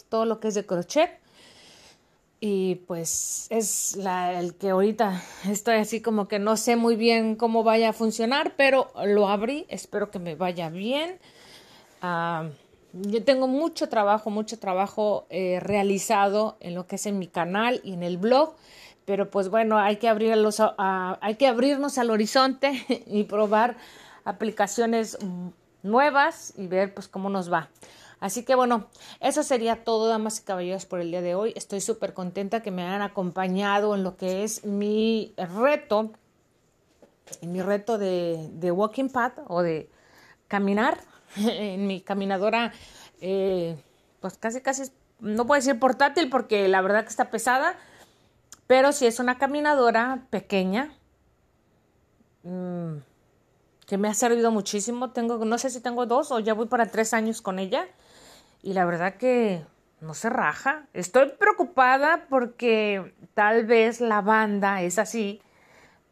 todo 0.08 0.24
lo 0.24 0.40
que 0.40 0.48
es 0.48 0.54
de 0.54 0.66
crochet. 0.66 1.20
Y 2.40 2.76
pues 2.86 3.48
es 3.50 3.96
la, 3.96 4.38
el 4.38 4.54
que 4.54 4.70
ahorita 4.70 5.22
estoy 5.48 5.76
así 5.76 6.00
como 6.00 6.28
que 6.28 6.38
no 6.38 6.56
sé 6.56 6.76
muy 6.76 6.94
bien 6.94 7.34
cómo 7.34 7.64
vaya 7.64 7.90
a 7.90 7.92
funcionar, 7.92 8.54
pero 8.56 8.92
lo 9.04 9.28
abrí, 9.28 9.66
espero 9.68 10.10
que 10.10 10.18
me 10.20 10.36
vaya 10.36 10.70
bien. 10.70 11.18
Uh, 12.02 12.48
yo 12.92 13.24
tengo 13.24 13.48
mucho 13.48 13.88
trabajo, 13.88 14.30
mucho 14.30 14.58
trabajo 14.58 15.26
eh, 15.30 15.58
realizado 15.60 16.56
en 16.60 16.74
lo 16.74 16.86
que 16.86 16.96
es 16.96 17.06
en 17.06 17.18
mi 17.18 17.26
canal 17.26 17.80
y 17.82 17.94
en 17.94 18.02
el 18.02 18.18
blog 18.18 18.54
pero 19.08 19.30
pues 19.30 19.48
bueno, 19.48 19.78
hay 19.78 19.96
que, 19.96 20.06
abrirlos 20.06 20.60
hay 20.76 21.34
que 21.36 21.46
abrirnos 21.46 21.96
al 21.96 22.10
horizonte 22.10 22.84
y 23.06 23.24
probar 23.24 23.78
aplicaciones 24.26 25.16
nuevas 25.82 26.52
y 26.58 26.66
ver 26.66 26.92
pues 26.92 27.08
cómo 27.08 27.30
nos 27.30 27.50
va. 27.50 27.70
Así 28.20 28.44
que 28.44 28.54
bueno, 28.54 28.88
eso 29.20 29.42
sería 29.42 29.84
todo, 29.84 30.08
damas 30.08 30.40
y 30.40 30.42
caballeros, 30.42 30.86
por 30.86 31.00
el 31.00 31.10
día 31.10 31.22
de 31.22 31.34
hoy. 31.34 31.52
Estoy 31.56 31.80
súper 31.80 32.14
contenta 32.14 32.62
que 32.62 32.70
me 32.70 32.82
hayan 32.82 33.02
acompañado 33.02 33.94
en 33.94 34.02
lo 34.02 34.16
que 34.16 34.44
es 34.44 34.64
mi 34.64 35.34
reto, 35.36 36.10
en 37.40 37.52
mi 37.52 37.62
reto 37.62 37.98
de, 37.98 38.48
de 38.52 38.72
walking 38.72 39.08
path 39.08 39.38
o 39.46 39.62
de 39.62 39.88
caminar 40.48 40.98
en 41.36 41.86
mi 41.86 42.00
caminadora, 42.00 42.72
eh, 43.20 43.76
pues 44.20 44.36
casi 44.38 44.60
casi, 44.60 44.90
no 45.20 45.46
puedo 45.46 45.60
decir 45.60 45.78
portátil 45.78 46.28
porque 46.30 46.68
la 46.68 46.80
verdad 46.80 47.04
que 47.04 47.10
está 47.10 47.30
pesada, 47.30 47.76
pero 48.66 48.92
si 48.92 49.06
es 49.06 49.20
una 49.20 49.38
caminadora 49.38 50.26
pequeña, 50.30 50.92
mmm, 52.42 52.96
que 53.86 53.96
me 53.96 54.08
ha 54.08 54.14
servido 54.14 54.50
muchísimo, 54.50 55.10
tengo, 55.12 55.42
no 55.44 55.56
sé 55.58 55.70
si 55.70 55.80
tengo 55.80 56.04
dos 56.06 56.30
o 56.30 56.40
ya 56.40 56.52
voy 56.52 56.66
para 56.66 56.86
tres 56.86 57.14
años 57.14 57.40
con 57.40 57.58
ella. 57.58 57.86
Y 58.62 58.72
la 58.72 58.84
verdad 58.84 59.14
que 59.14 59.62
no 60.00 60.14
se 60.14 60.30
raja. 60.30 60.86
Estoy 60.94 61.30
preocupada 61.38 62.26
porque 62.28 63.14
tal 63.34 63.66
vez 63.66 64.00
la 64.00 64.20
banda 64.20 64.82
es 64.82 64.98
así. 64.98 65.40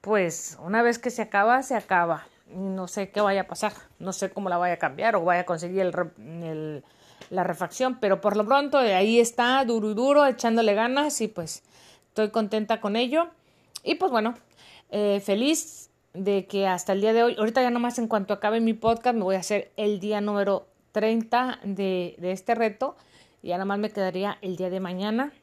Pues 0.00 0.59
una 0.62 0.83
vez 0.83 0.99
que 0.99 1.11
se 1.11 1.23
acaba, 1.23 1.62
se 1.62 1.75
acaba. 1.75 2.26
No 2.49 2.87
sé 2.87 3.11
qué 3.11 3.21
vaya 3.21 3.43
a 3.43 3.47
pasar. 3.47 3.73
No 3.99 4.12
sé 4.12 4.31
cómo 4.31 4.49
la 4.49 4.57
vaya 4.57 4.75
a 4.75 4.79
cambiar 4.79 5.17
o 5.17 5.25
vaya 5.25 5.43
a 5.43 5.47
conseguir 5.47 5.81
el, 5.83 6.85
la 7.31 7.45
refacción. 7.45 7.99
Pero 8.00 8.21
por 8.21 8.37
lo 8.37 8.47
pronto 8.47 8.79
ahí 8.79 9.19
está, 9.21 9.65
duro 9.65 9.91
y 9.91 9.95
duro, 9.95 10.26
echándole 10.26 10.75
ganas 10.75 11.21
y 11.21 11.29
pues 11.29 11.62
Estoy 12.17 12.31
contenta 12.31 12.81
con 12.81 12.97
ello. 12.97 13.29
Y 13.85 13.97
pues 13.97 14.11
bueno, 14.11 14.37
eh, 14.88 15.21
feliz 15.21 15.91
de 16.15 16.47
que 16.47 16.67
hasta 16.67 16.95
el 16.95 17.03
día 17.03 17.12
de 17.12 17.23
hoy, 17.23 17.37
ahorita 17.38 17.61
ya 17.61 17.69
nomás 17.69 17.99
en 17.99 18.09
cuanto 18.09 18.33
acabe 18.33 18.59
mi 18.59 18.73
podcast, 18.73 19.15
me 19.15 19.23
voy 19.23 19.37
a 19.37 19.41
hacer 19.41 19.71
el 19.76 20.00
día 20.00 20.23
número 20.23 20.67
30 20.97 21.61
de, 21.62 22.17
este 22.23 22.55
reto. 22.55 22.97
Y 23.43 23.49
ya 23.49 23.59
nomás 23.59 23.79
me 23.79 23.91
quedaría 23.91 24.38
el 24.41 24.57
día 24.57 24.71
de 24.71 24.81
mañana. 24.81 25.35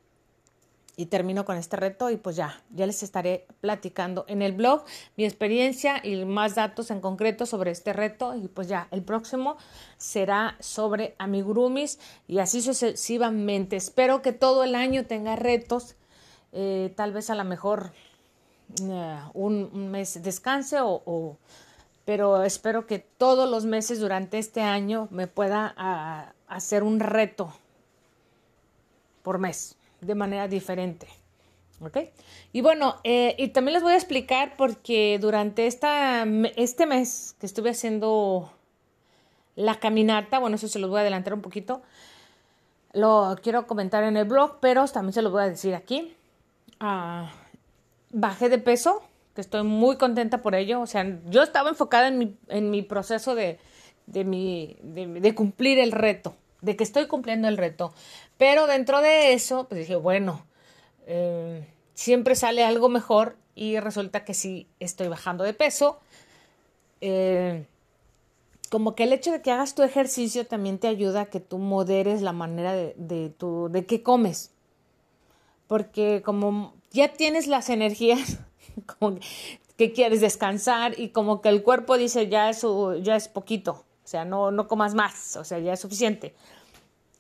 y 0.96 1.08
termino 1.08 1.44
con 1.44 1.58
este 1.58 1.76
reto 1.76 2.12
y 2.12 2.18
pues 2.18 2.36
ya, 2.36 2.62
ya 2.70 2.86
les 2.86 3.02
estaré 3.02 3.48
platicando 3.62 4.26
en 4.28 4.44
el 4.44 4.52
blog 4.52 4.84
mi 5.18 5.26
experiencia 5.26 6.06
y 6.06 6.24
más 6.24 6.54
datos 6.54 6.92
en 6.92 7.02
concreto 7.02 7.48
sobre 7.48 7.72
este 7.72 7.94
reto 7.94 8.36
y 8.36 8.48
pues 8.48 8.68
ya, 8.68 8.88
el 8.92 9.02
próximo 9.02 9.58
será 9.98 10.56
sobre 10.60 11.16
amigurumis 11.18 12.00
y 12.28 12.38
así 12.38 12.62
sucesivamente. 12.62 13.76
Espero 13.76 14.22
que 14.22 14.34
todo 14.34 14.64
el 14.64 14.76
año 14.76 15.08
tenga 15.08 15.36
retos, 15.36 15.96
eh, 16.52 16.94
tal 16.96 17.12
vez 17.12 17.32
a 17.32 17.36
lo 17.36 17.44
mejor 17.44 17.92
eh, 18.82 19.20
un, 19.34 19.92
mes 19.92 20.22
descanse 20.22 20.78
o, 20.82 21.38
pero 22.06 22.44
espero 22.44 22.86
que 22.86 23.00
todos 23.00 23.50
los 23.50 23.66
meses 23.66 24.00
durante 24.00 24.38
este 24.38 24.62
año 24.62 25.08
me 25.12 25.28
pueda 25.28 26.34
hacer 26.48 26.84
un 26.84 27.00
reto 27.00 27.54
por 29.22 29.38
mes 29.40 29.78
de 30.02 30.16
manera 30.16 30.48
diferente. 30.48 31.08
¿Ok? 31.82 31.98
Y 32.54 32.62
bueno, 32.62 32.96
eh, 33.04 33.36
y 33.38 33.50
también 33.50 33.74
les 33.74 33.84
voy 33.84 33.94
a 33.94 33.98
explicar 33.98 34.56
porque 34.58 35.18
durante 35.20 35.68
esta, 35.68 36.26
este 36.56 36.86
mes 36.86 37.36
que 37.40 37.46
estuve 37.46 37.72
haciendo 37.72 38.52
la 39.56 39.80
caminata, 39.80 40.40
bueno, 40.40 40.56
eso 40.56 40.68
se 40.68 40.80
los 40.80 40.90
voy 40.90 41.00
a 41.00 41.02
adelantar 41.02 41.34
un 41.34 41.42
poquito, 41.42 41.82
lo 42.94 43.36
quiero 43.42 43.68
comentar 43.68 44.04
en 44.04 44.16
el 44.18 44.26
blog, 44.26 44.60
pero 44.62 44.86
también 44.88 45.14
se 45.14 45.22
los 45.22 45.32
voy 45.32 45.44
a 45.44 45.50
decir 45.50 45.76
aquí. 45.76 46.16
Ah, 46.80 47.32
bajé 48.12 48.50
de 48.50 48.60
peso, 48.60 49.02
que 49.36 49.42
estoy 49.42 49.63
muy 49.63 49.98
contenta 49.98 50.42
por 50.42 50.56
ello. 50.56 50.82
O 50.82 50.88
sea, 50.88 51.20
yo 51.30 51.44
estaba 51.44 51.70
enfocada 51.70 52.08
en 52.08 52.18
mi, 52.18 52.38
en 52.48 52.72
mi 52.72 52.82
proceso 52.82 53.36
de, 53.36 53.60
de, 54.06 54.24
mi, 54.24 54.78
de 54.82 55.36
cumplir 55.36 55.80
el 55.80 55.92
reto 55.92 56.36
de 56.63 56.78
que 56.78 56.84
estoy 56.84 57.08
cumpliendo 57.08 57.48
el 57.48 57.58
reto. 57.58 57.94
Pero 58.38 58.68
dentro 58.68 59.02
de 59.02 59.34
eso, 59.34 59.68
pues 59.68 59.82
dije, 59.82 59.98
bueno, 59.98 60.46
eh, 61.06 61.68
siempre 61.94 62.36
sale 62.36 62.63
algo 62.63 62.90
mejor 62.90 63.36
y 63.54 63.80
resulta 63.80 64.24
que 64.24 64.34
sí 64.34 64.68
estoy 64.80 65.10
bajando 65.10 65.44
de 65.44 65.54
peso. 65.54 66.00
Eh, 67.02 67.66
como 68.70 68.96
que 68.96 69.04
el 69.04 69.13
hecho 69.13 69.32
de 69.32 69.42
que 69.42 69.52
hagas 69.52 69.75
tu 69.75 69.84
ejercicio 69.84 70.48
también 70.48 70.80
te 70.80 70.88
ayuda 70.88 71.22
a 71.22 71.25
que 71.25 71.42
tú 71.42 71.58
moderes 71.58 72.22
la 72.22 72.32
manera 72.32 72.72
de, 72.74 72.96
de, 72.98 73.30
tu, 73.30 73.68
de 73.70 73.86
que 73.86 74.02
comes. 74.02 74.52
Porque 75.68 76.22
como 76.24 76.74
ya 76.92 77.10
tienes 77.10 77.48
las 77.48 77.70
energías, 77.70 78.40
como 79.00 79.18
que 79.77 79.92
quieres 79.92 80.22
descansar 80.22 81.00
y 81.00 81.10
como 81.10 81.42
que 81.42 81.50
el 81.50 81.63
cuerpo 81.63 81.98
dice 81.98 82.30
ya 82.30 82.50
eso 82.50 82.96
ya 82.98 83.15
es 83.15 83.27
poquito 83.27 83.84
o 84.03 84.08
sea, 84.08 84.25
no, 84.25 84.51
no 84.51 84.68
comas 84.68 84.94
más, 84.94 85.38
o 85.38 85.44
sea, 85.44 85.60
ya 85.60 85.74
es 85.74 85.80
suficiente. 85.80 86.36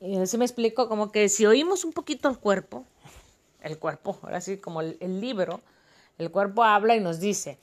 Y 0.01 0.17
así 0.17 0.37
me 0.37 0.45
explico, 0.45 0.89
como 0.89 1.11
que 1.11 1.29
si 1.29 1.45
oímos 1.45 1.85
un 1.85 1.93
poquito 1.93 2.27
el 2.27 2.37
cuerpo, 2.37 2.85
el 3.61 3.79
cuerpo, 3.79 4.19
ahora 4.21 4.41
sí, 4.41 4.57
como 4.57 4.81
el, 4.81 5.21
libro, 5.21 5.61
el 6.17 6.29
cuerpo 6.29 6.63
habla 6.63 6.95
y 6.95 6.99
nos 6.99 7.21
dice, 7.21 7.57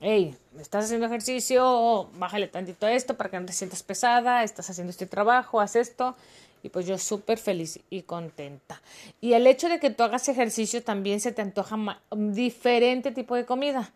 hey, 0.00 0.36
estás 0.58 0.84
haciendo 0.84 1.06
ejercicio, 1.06 2.10
bájale 2.18 2.46
tantito 2.46 2.86
esto 2.86 3.16
para 3.16 3.30
que 3.30 3.40
no 3.40 3.46
te 3.46 3.54
sientas 3.54 3.82
pesada, 3.82 4.44
estás 4.44 4.68
haciendo 4.68 4.90
este 4.90 5.06
trabajo, 5.06 5.60
haz 5.60 5.76
esto. 5.76 6.14
Y 6.62 6.68
pues 6.68 6.86
yo 6.86 6.96
súper 6.98 7.38
feliz 7.38 7.80
y 7.90 8.02
contenta. 8.02 8.80
Y 9.20 9.32
el 9.32 9.46
hecho 9.46 9.68
de 9.68 9.80
que 9.80 9.90
tú 9.90 10.02
hagas 10.02 10.28
ejercicio 10.28 10.82
también 10.82 11.20
se 11.20 11.32
te 11.32 11.42
antoja 11.42 12.00
diferente 12.10 13.10
tipo 13.10 13.34
de 13.34 13.44
comida. 13.44 13.92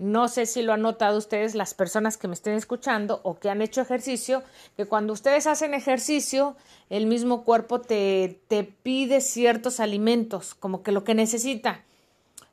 No 0.00 0.28
sé 0.28 0.46
si 0.46 0.62
lo 0.62 0.72
han 0.72 0.80
notado 0.80 1.18
ustedes, 1.18 1.54
las 1.54 1.74
personas 1.74 2.16
que 2.16 2.26
me 2.26 2.32
estén 2.32 2.54
escuchando 2.54 3.20
o 3.22 3.38
que 3.38 3.50
han 3.50 3.60
hecho 3.60 3.82
ejercicio, 3.82 4.42
que 4.74 4.86
cuando 4.86 5.12
ustedes 5.12 5.46
hacen 5.46 5.74
ejercicio, 5.74 6.56
el 6.88 7.04
mismo 7.04 7.44
cuerpo 7.44 7.82
te, 7.82 8.40
te 8.48 8.64
pide 8.64 9.20
ciertos 9.20 9.78
alimentos, 9.78 10.54
como 10.54 10.82
que 10.82 10.92
lo 10.92 11.04
que 11.04 11.14
necesita. 11.14 11.84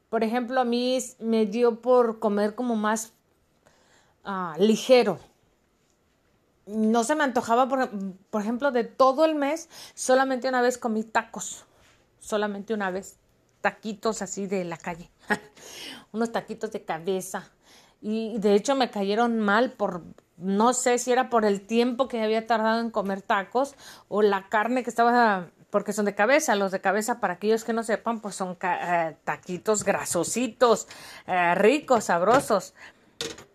Por 0.09 0.25
ejemplo, 0.25 0.59
a 0.59 0.65
mí 0.65 0.99
me 1.19 1.45
dio 1.45 1.79
por 1.79 2.19
comer 2.19 2.53
como 2.53 2.75
más 2.75 3.13
ah, 4.25 4.55
ligero. 4.59 5.17
No 6.67 7.03
se 7.03 7.15
me 7.15 7.23
antojaba, 7.23 7.67
por, 7.67 7.89
por 8.29 8.41
ejemplo, 8.41 8.71
de 8.71 8.83
todo 8.83 9.25
el 9.25 9.35
mes, 9.35 9.69
solamente 9.93 10.49
una 10.49 10.61
vez 10.61 10.77
comí 10.77 11.03
tacos, 11.03 11.65
solamente 12.19 12.73
una 12.73 12.91
vez 12.91 13.17
taquitos 13.61 14.21
así 14.21 14.47
de 14.47 14.63
la 14.63 14.77
calle, 14.77 15.09
unos 16.11 16.31
taquitos 16.31 16.71
de 16.71 16.83
cabeza. 16.83 17.51
Y 18.01 18.37
de 18.37 18.53
hecho 18.53 18.75
me 18.75 18.91
cayeron 18.91 19.39
mal 19.39 19.71
por, 19.71 20.03
no 20.37 20.73
sé 20.73 20.99
si 20.99 21.11
era 21.11 21.29
por 21.29 21.45
el 21.45 21.65
tiempo 21.65 22.07
que 22.07 22.21
había 22.21 22.45
tardado 22.45 22.79
en 22.79 22.91
comer 22.91 23.21
tacos 23.21 23.75
o 24.07 24.21
la 24.21 24.49
carne 24.49 24.83
que 24.83 24.89
estaba, 24.89 25.49
porque 25.69 25.93
son 25.93 26.05
de 26.05 26.15
cabeza, 26.15 26.55
los 26.55 26.71
de 26.71 26.79
cabeza, 26.79 27.19
para 27.19 27.33
aquellos 27.33 27.63
que 27.63 27.73
no 27.73 27.83
sepan, 27.83 28.21
pues 28.21 28.35
son 28.35 28.57
eh, 28.61 29.17
taquitos 29.23 29.83
grasositos, 29.83 30.87
eh, 31.25 31.55
ricos, 31.55 32.05
sabrosos. 32.05 32.73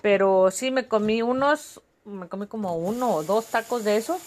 Pero 0.02 0.50
sí 0.50 0.72
me 0.72 0.88
comí 0.88 1.22
unos, 1.22 1.80
me 2.04 2.28
comí 2.28 2.46
como 2.46 2.76
uno 2.76 3.14
o 3.14 3.22
dos 3.22 3.46
tacos 3.46 3.84
de 3.84 3.96
eso, 3.96 4.18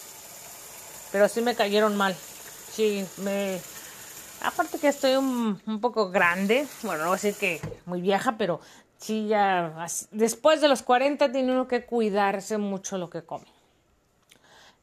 pero 1.12 1.28
sí 1.28 1.40
me 1.40 1.54
cayeron 1.54 1.96
mal. 1.96 2.14
Sí, 2.72 3.06
me, 3.18 3.58
Aparte 4.42 4.78
que 4.78 4.88
estoy 4.88 5.16
un, 5.16 5.60
poco 5.80 6.10
grande, 6.10 6.66
bueno, 6.82 7.04
no 7.04 7.12
decir 7.12 7.34
que 7.34 7.60
muy 7.86 8.00
vieja, 8.00 8.36
pero 8.36 8.60
sí 8.98 9.26
ya 9.26 9.86
después 10.10 10.60
de 10.60 10.68
los 10.68 10.82
40 10.82 11.32
tiene 11.32 11.52
uno 11.52 11.66
que 11.66 11.84
cuidarse 11.84 12.58
mucho 12.58 12.98
lo 12.98 13.10
que 13.10 13.22
come. 13.22 13.46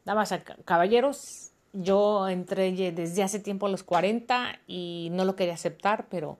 Damas 0.05 0.33
caballeros, 0.65 1.51
yo 1.71 2.27
entré 2.27 2.71
desde 2.91 3.23
hace 3.23 3.39
tiempo 3.39 3.67
a 3.67 3.69
los 3.69 3.83
40 3.83 4.59
y 4.67 5.09
no 5.11 5.23
lo 5.23 5.35
quería 5.35 5.53
aceptar, 5.53 6.07
pero 6.09 6.37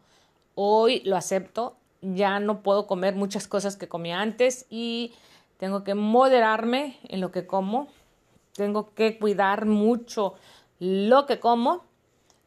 hoy 0.56 1.02
lo 1.06 1.16
acepto. 1.16 1.78
Ya 2.02 2.40
no 2.40 2.62
puedo 2.62 2.88
comer 2.88 3.16
muchas 3.16 3.48
cosas 3.48 3.78
que 3.78 3.88
comía 3.88 4.20
antes 4.20 4.66
y 4.70 5.14
tengo 5.64 5.86
que 5.86 5.96
moderarme 5.96 7.00
en 7.08 7.22
lo 7.22 7.32
que 7.32 7.48
como. 7.48 7.88
Tengo 8.52 8.94
que 8.94 9.18
cuidar 9.18 9.66
mucho 9.66 10.36
lo 10.78 11.26
que 11.26 11.40
como 11.40 11.86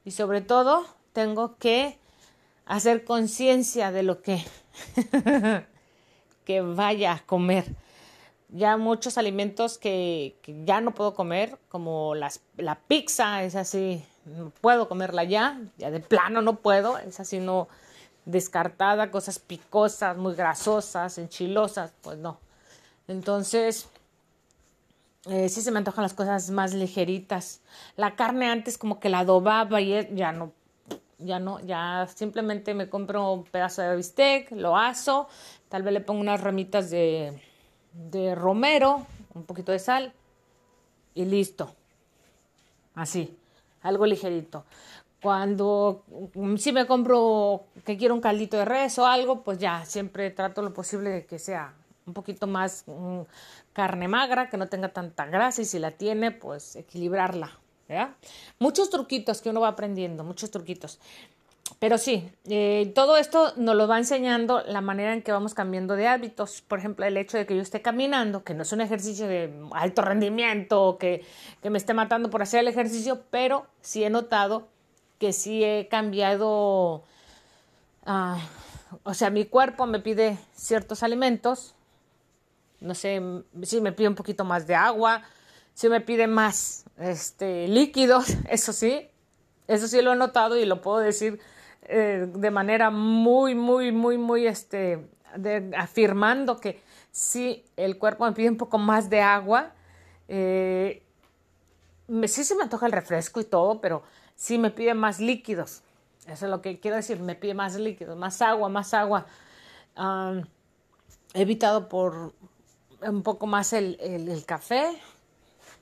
y 0.04 0.10
sobre 0.10 0.42
todo 0.42 0.84
tengo 1.14 1.56
que 1.56 1.98
hacer 2.66 3.06
conciencia 3.06 3.90
de 3.90 4.02
lo 4.02 4.20
que, 4.20 4.44
que 6.44 6.60
vaya 6.60 7.14
a 7.14 7.20
comer. 7.20 7.64
Ya 8.50 8.76
muchos 8.76 9.16
alimentos 9.16 9.78
que, 9.78 10.36
ya 10.66 10.82
no 10.82 10.90
puedo 10.90 11.14
comer, 11.14 11.58
como 11.70 12.14
las, 12.14 12.42
la 12.58 12.74
pizza, 12.74 13.44
es 13.44 13.56
así, 13.56 14.04
no 14.26 14.50
puedo 14.60 14.90
comerla 14.90 15.24
ya, 15.24 15.58
ya 15.78 15.90
de 15.90 16.00
plano 16.00 16.42
no 16.42 16.56
puedo, 16.56 16.98
es 16.98 17.18
así 17.18 17.40
no 17.40 17.66
descartada, 18.26 19.10
cosas 19.10 19.38
picosas, 19.38 20.18
muy 20.18 20.34
grasosas, 20.34 21.16
enchilosas, 21.16 21.94
pues 22.02 22.18
no. 22.18 22.44
Entonces, 23.08 23.88
eh, 25.26 25.48
sí 25.48 25.62
se 25.62 25.70
me 25.70 25.78
antojan 25.78 26.02
las 26.02 26.14
cosas 26.14 26.50
más 26.50 26.72
ligeritas. 26.72 27.60
La 27.96 28.14
carne 28.14 28.48
antes 28.48 28.78
como 28.78 29.00
que 29.00 29.08
la 29.08 29.20
adobaba 29.20 29.80
y 29.80 30.14
ya 30.14 30.32
no, 30.32 30.52
ya 31.18 31.38
no, 31.38 31.60
ya 31.60 32.06
simplemente 32.14 32.74
me 32.74 32.88
compro 32.88 33.32
un 33.32 33.44
pedazo 33.44 33.82
de 33.82 33.96
bistec, 33.96 34.50
lo 34.52 34.76
aso, 34.76 35.28
tal 35.68 35.82
vez 35.82 35.92
le 35.92 36.00
pongo 36.00 36.20
unas 36.20 36.40
ramitas 36.40 36.90
de, 36.90 37.40
de 37.92 38.34
romero, 38.34 39.06
un 39.34 39.44
poquito 39.44 39.72
de 39.72 39.78
sal 39.78 40.12
y 41.14 41.24
listo. 41.24 41.74
Así, 42.94 43.36
algo 43.82 44.06
ligerito. 44.06 44.64
Cuando 45.20 46.04
mm, 46.34 46.56
si 46.56 46.72
me 46.72 46.86
compro 46.86 47.64
que 47.84 47.96
quiero 47.96 48.14
un 48.14 48.20
caldito 48.20 48.56
de 48.56 48.64
res 48.64 48.98
o 48.98 49.06
algo, 49.06 49.42
pues 49.42 49.58
ya 49.58 49.84
siempre 49.84 50.30
trato 50.30 50.62
lo 50.62 50.72
posible 50.72 51.10
de 51.10 51.26
que 51.26 51.38
sea 51.38 51.74
un 52.06 52.14
poquito 52.14 52.46
más 52.46 52.84
mm, 52.86 53.20
carne 53.72 54.08
magra, 54.08 54.48
que 54.48 54.56
no 54.56 54.68
tenga 54.68 54.88
tanta 54.88 55.26
grasa 55.26 55.62
y 55.62 55.64
si 55.64 55.78
la 55.78 55.90
tiene, 55.90 56.30
pues 56.30 56.76
equilibrarla. 56.76 57.58
Muchos 58.58 58.90
truquitos 58.90 59.40
que 59.40 59.50
uno 59.50 59.60
va 59.60 59.68
aprendiendo, 59.68 60.24
muchos 60.24 60.50
truquitos. 60.50 60.98
Pero 61.78 61.98
sí, 61.98 62.28
eh, 62.48 62.92
todo 62.94 63.16
esto 63.16 63.52
nos 63.56 63.74
lo 63.74 63.88
va 63.88 63.98
enseñando 63.98 64.62
la 64.62 64.80
manera 64.80 65.12
en 65.12 65.22
que 65.22 65.32
vamos 65.32 65.52
cambiando 65.52 65.94
de 65.96 66.06
hábitos. 66.06 66.62
Por 66.62 66.78
ejemplo, 66.78 67.04
el 67.04 67.16
hecho 67.16 67.36
de 67.36 67.46
que 67.46 67.56
yo 67.56 67.62
esté 67.62 67.82
caminando, 67.82 68.44
que 68.44 68.54
no 68.54 68.62
es 68.62 68.72
un 68.72 68.80
ejercicio 68.80 69.26
de 69.26 69.52
alto 69.72 70.02
rendimiento, 70.02 70.96
que, 70.98 71.24
que 71.62 71.70
me 71.70 71.78
esté 71.78 71.92
matando 71.92 72.30
por 72.30 72.42
hacer 72.42 72.60
el 72.60 72.68
ejercicio, 72.68 73.22
pero 73.30 73.66
sí 73.80 74.04
he 74.04 74.10
notado 74.10 74.68
que 75.18 75.32
sí 75.32 75.64
he 75.64 75.88
cambiado, 75.88 77.02
ah, 78.04 78.38
o 79.02 79.14
sea, 79.14 79.30
mi 79.30 79.44
cuerpo 79.44 79.86
me 79.86 80.00
pide 80.00 80.38
ciertos 80.54 81.02
alimentos 81.02 81.75
no 82.80 82.94
sé, 82.94 83.20
si 83.62 83.80
me 83.80 83.92
pide 83.92 84.08
un 84.08 84.14
poquito 84.14 84.44
más 84.44 84.66
de 84.66 84.74
agua, 84.74 85.22
si 85.74 85.88
me 85.88 86.00
pide 86.00 86.26
más 86.26 86.84
este, 86.98 87.68
líquidos, 87.68 88.26
eso 88.50 88.72
sí, 88.72 89.08
eso 89.66 89.88
sí 89.88 90.00
lo 90.02 90.12
he 90.12 90.16
notado 90.16 90.56
y 90.56 90.64
lo 90.64 90.80
puedo 90.80 90.98
decir 90.98 91.40
eh, 91.82 92.26
de 92.34 92.50
manera 92.50 92.90
muy, 92.90 93.54
muy, 93.54 93.92
muy, 93.92 94.18
muy, 94.18 94.46
este, 94.46 95.06
afirmando 95.76 96.60
que 96.60 96.82
si 97.10 97.64
el 97.76 97.98
cuerpo 97.98 98.24
me 98.24 98.32
pide 98.32 98.48
un 98.48 98.56
poco 98.56 98.78
más 98.78 99.08
de 99.10 99.20
agua, 99.20 99.72
eh, 100.28 101.02
sí 102.26 102.44
se 102.44 102.54
me 102.54 102.62
antoja 102.62 102.86
el 102.86 102.92
refresco 102.92 103.40
y 103.40 103.44
todo, 103.44 103.80
pero 103.80 104.02
sí 104.34 104.58
me 104.58 104.70
pide 104.70 104.94
más 104.94 105.20
líquidos. 105.20 105.82
Eso 106.26 106.46
es 106.46 106.50
lo 106.50 106.60
que 106.60 106.80
quiero 106.80 106.96
decir, 106.96 107.20
me 107.20 107.34
pide 107.36 107.54
más 107.54 107.76
líquidos, 107.76 108.16
más 108.16 108.42
agua, 108.42 108.68
más 108.68 108.94
agua. 108.94 109.26
he 111.34 111.40
evitado 111.42 111.88
por 111.88 112.34
un 113.02 113.22
poco 113.22 113.46
más 113.46 113.72
el, 113.72 113.98
el 114.00 114.44
café, 114.44 114.86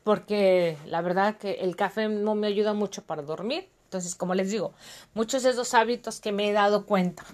porque 0.03 0.77
la 0.87 1.01
verdad 1.01 1.37
que 1.37 1.53
el 1.53 1.77
café 1.77 2.09
no 2.09 2.35
me 2.35 2.47
ayuda 2.47 2.75
mucho 2.75 3.03
para 3.03 3.23
dormir. 3.23 3.69
Entonces, 3.85 4.15
como 4.17 4.35
les 4.35 4.51
digo, 4.51 4.75
muchos 5.15 5.45
de 5.45 5.51
esos 5.51 5.73
hábitos 5.73 6.21
que 6.21 6.33
me 6.33 6.49
he 6.49 6.53
dado 6.53 6.85
cuenta. 6.85 7.25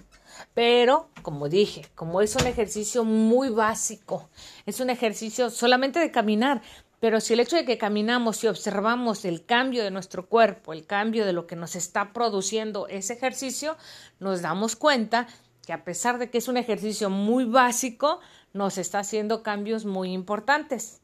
Pero, 0.53 1.09
como 1.23 1.49
dije, 1.49 1.87
como 1.95 2.21
es 2.21 2.35
un 2.35 2.45
ejercicio 2.45 3.03
muy 3.03 3.49
básico, 3.49 4.29
es 4.65 4.79
un 4.79 4.89
ejercicio 4.89 5.49
solamente 5.49 5.99
de 5.99 6.11
caminar, 6.11 6.61
pero 6.99 7.19
si 7.19 7.33
el 7.33 7.39
hecho 7.39 7.55
de 7.55 7.65
que 7.65 7.79
caminamos 7.79 8.43
y 8.43 8.47
observamos 8.47 9.25
el 9.25 9.43
cambio 9.43 9.83
de 9.83 9.89
nuestro 9.89 10.27
cuerpo, 10.27 10.71
el 10.71 10.85
cambio 10.85 11.25
de 11.25 11.33
lo 11.33 11.47
que 11.47 11.55
nos 11.55 11.75
está 11.75 12.13
produciendo 12.13 12.87
ese 12.87 13.13
ejercicio, 13.13 13.75
nos 14.19 14.43
damos 14.43 14.75
cuenta 14.75 15.27
que 15.65 15.73
a 15.73 15.83
pesar 15.83 16.17
de 16.17 16.29
que 16.29 16.37
es 16.37 16.47
un 16.47 16.57
ejercicio 16.57 17.09
muy 17.09 17.45
básico, 17.45 18.19
nos 18.53 18.77
está 18.77 18.99
haciendo 18.99 19.43
cambios 19.43 19.85
muy 19.85 20.11
importantes. 20.11 21.01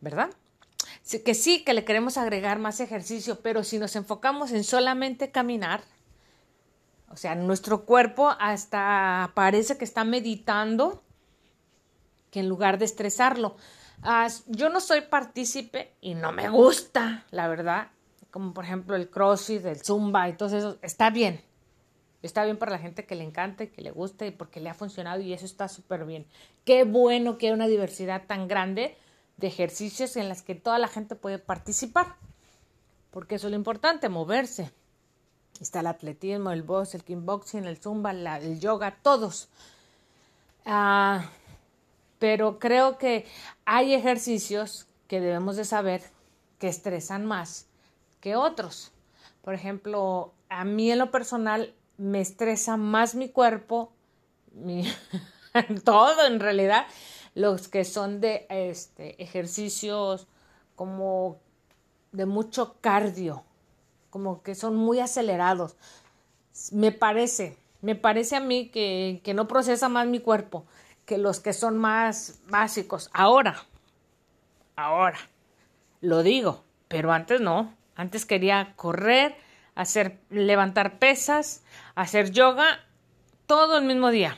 ¿Verdad? 0.00 0.30
que 1.24 1.34
sí, 1.34 1.62
que 1.64 1.72
le 1.72 1.84
queremos 1.84 2.16
agregar 2.16 2.58
más 2.58 2.80
ejercicio, 2.80 3.40
pero 3.40 3.62
si 3.62 3.78
nos 3.78 3.94
enfocamos 3.94 4.50
en 4.50 4.64
solamente 4.64 5.30
caminar, 5.30 5.82
o 7.10 7.16
sea, 7.16 7.34
nuestro 7.34 7.84
cuerpo 7.84 8.34
hasta 8.40 9.30
parece 9.34 9.78
que 9.78 9.84
está 9.84 10.04
meditando 10.04 11.02
que 12.30 12.40
en 12.40 12.48
lugar 12.48 12.78
de 12.78 12.84
estresarlo. 12.84 13.56
Ah, 14.02 14.28
yo 14.46 14.68
no 14.68 14.80
soy 14.80 15.02
partícipe 15.02 15.92
y 16.00 16.14
no 16.14 16.32
me 16.32 16.48
gusta, 16.48 17.24
la 17.30 17.48
verdad, 17.48 17.88
como 18.30 18.52
por 18.52 18.64
ejemplo 18.64 18.96
el 18.96 19.08
crossfit, 19.08 19.64
el 19.64 19.82
zumba 19.82 20.28
y 20.28 20.34
todo 20.34 20.56
eso, 20.56 20.78
está 20.82 21.10
bien. 21.10 21.40
Está 22.22 22.44
bien 22.44 22.56
para 22.56 22.72
la 22.72 22.78
gente 22.78 23.04
que 23.04 23.14
le 23.14 23.24
encante, 23.24 23.70
que 23.70 23.82
le 23.82 23.90
guste 23.90 24.32
porque 24.32 24.60
le 24.60 24.70
ha 24.70 24.74
funcionado 24.74 25.20
y 25.20 25.32
eso 25.32 25.44
está 25.44 25.68
súper 25.68 26.04
bien. 26.04 26.26
Qué 26.64 26.84
bueno 26.84 27.38
que 27.38 27.48
hay 27.48 27.52
una 27.52 27.66
diversidad 27.66 28.26
tan 28.26 28.48
grande 28.48 28.96
de 29.36 29.46
ejercicios 29.46 30.16
en 30.16 30.28
las 30.28 30.42
que 30.42 30.54
toda 30.54 30.78
la 30.78 30.88
gente 30.88 31.14
puede 31.14 31.38
participar. 31.38 32.16
Porque 33.10 33.36
eso 33.36 33.46
es 33.46 33.52
lo 33.52 33.56
importante, 33.56 34.08
moverse. 34.08 34.70
Está 35.60 35.80
el 35.80 35.86
atletismo, 35.86 36.50
el 36.50 36.62
box, 36.62 36.94
el 36.94 37.04
kickboxing, 37.04 37.64
el 37.64 37.78
zumba, 37.78 38.10
el 38.10 38.60
yoga, 38.60 38.98
todos. 39.02 39.48
Ah, 40.64 41.30
pero 42.18 42.58
creo 42.58 42.98
que 42.98 43.26
hay 43.64 43.94
ejercicios 43.94 44.86
que 45.08 45.20
debemos 45.20 45.56
de 45.56 45.64
saber 45.64 46.02
que 46.58 46.68
estresan 46.68 47.24
más 47.24 47.66
que 48.20 48.36
otros. 48.36 48.92
Por 49.42 49.54
ejemplo, 49.54 50.32
a 50.48 50.64
mí 50.64 50.90
en 50.90 50.98
lo 50.98 51.10
personal 51.10 51.74
me 51.98 52.20
estresa 52.20 52.76
más 52.76 53.14
mi 53.14 53.28
cuerpo, 53.28 53.92
mi, 54.52 54.84
todo 55.84 56.26
en 56.26 56.40
realidad, 56.40 56.86
los 57.34 57.68
que 57.68 57.84
son 57.84 58.20
de 58.20 58.46
este, 58.48 59.22
ejercicios 59.22 60.26
como 60.74 61.38
de 62.12 62.26
mucho 62.26 62.76
cardio, 62.80 63.44
como 64.10 64.42
que 64.42 64.54
son 64.54 64.76
muy 64.76 65.00
acelerados. 65.00 65.76
Me 66.72 66.92
parece, 66.92 67.58
me 67.82 67.94
parece 67.94 68.36
a 68.36 68.40
mí 68.40 68.68
que, 68.68 69.20
que 69.22 69.34
no 69.34 69.46
procesa 69.48 69.88
más 69.88 70.06
mi 70.06 70.20
cuerpo 70.20 70.64
que 71.06 71.18
los 71.18 71.40
que 71.40 71.52
son 71.52 71.78
más 71.78 72.40
básicos. 72.48 73.08
Ahora, 73.14 73.64
ahora, 74.74 75.18
lo 76.00 76.22
digo, 76.22 76.64
pero 76.88 77.12
antes 77.12 77.40
no. 77.40 77.74
Antes 77.94 78.26
quería 78.26 78.74
correr, 78.76 79.36
hacer, 79.76 80.18
levantar 80.30 80.98
pesas, 80.98 81.62
hacer 81.94 82.32
yoga, 82.32 82.80
todo 83.46 83.78
el 83.78 83.84
mismo 83.84 84.10
día. 84.10 84.36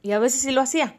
Y 0.00 0.12
a 0.12 0.18
veces 0.18 0.40
sí 0.40 0.52
lo 0.52 0.62
hacía 0.62 0.96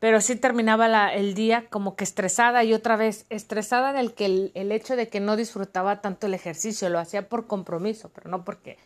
pero 0.00 0.22
sí 0.22 0.34
terminaba 0.34 1.12
el 1.12 1.34
día 1.34 1.68
como 1.68 1.94
que 1.94 2.04
estresada 2.04 2.64
y 2.64 2.72
otra 2.72 2.96
vez 2.96 3.26
estresada 3.28 3.92
del 3.92 4.14
que 4.14 4.24
el, 4.24 4.50
el, 4.54 4.72
hecho 4.72 4.96
de 4.96 5.08
que 5.08 5.20
no 5.20 5.36
disfrutaba 5.36 6.00
tanto 6.00 6.26
el 6.26 6.32
ejercicio, 6.34 6.88
lo 6.88 6.98
hacía 6.98 7.28
por 7.28 7.46
compromiso, 7.46 8.10
pero 8.14 8.30
no 8.30 8.42
porque 8.42 8.78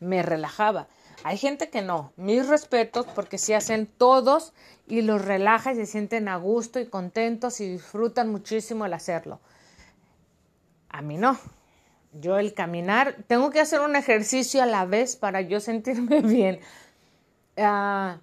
me 0.00 0.22
relajaba. 0.22 0.88
Hay 1.24 1.36
gente 1.36 1.68
que 1.68 1.82
no, 1.82 2.12
mis 2.16 2.48
respetos 2.48 3.06
porque 3.14 3.36
sí 3.36 3.52
hacen 3.52 3.86
todos 3.86 4.54
y 4.88 5.02
los 5.02 5.22
relaja 5.22 5.72
y 5.72 5.76
se 5.76 5.86
sienten 5.86 6.26
a 6.26 6.36
gusto 6.36 6.80
y 6.80 6.86
contentos 6.86 7.60
y 7.60 7.68
disfrutan 7.68 8.30
muchísimo 8.30 8.86
el 8.86 8.94
hacerlo. 8.94 9.40
A 10.88 11.02
mí 11.02 11.18
no. 11.18 11.38
Yo 12.12 12.38
el 12.38 12.52
caminar, 12.52 13.16
tengo 13.26 13.50
que 13.50 13.60
hacer 13.60 13.80
un 13.80 13.96
ejercicio 13.96 14.62
a 14.62 14.66
la 14.66 14.84
vez 14.84 15.16
para 15.16 15.40
yo 15.40 15.60
sentirme 15.60 16.20
bien. 16.22 16.60
Uh, 17.56 18.18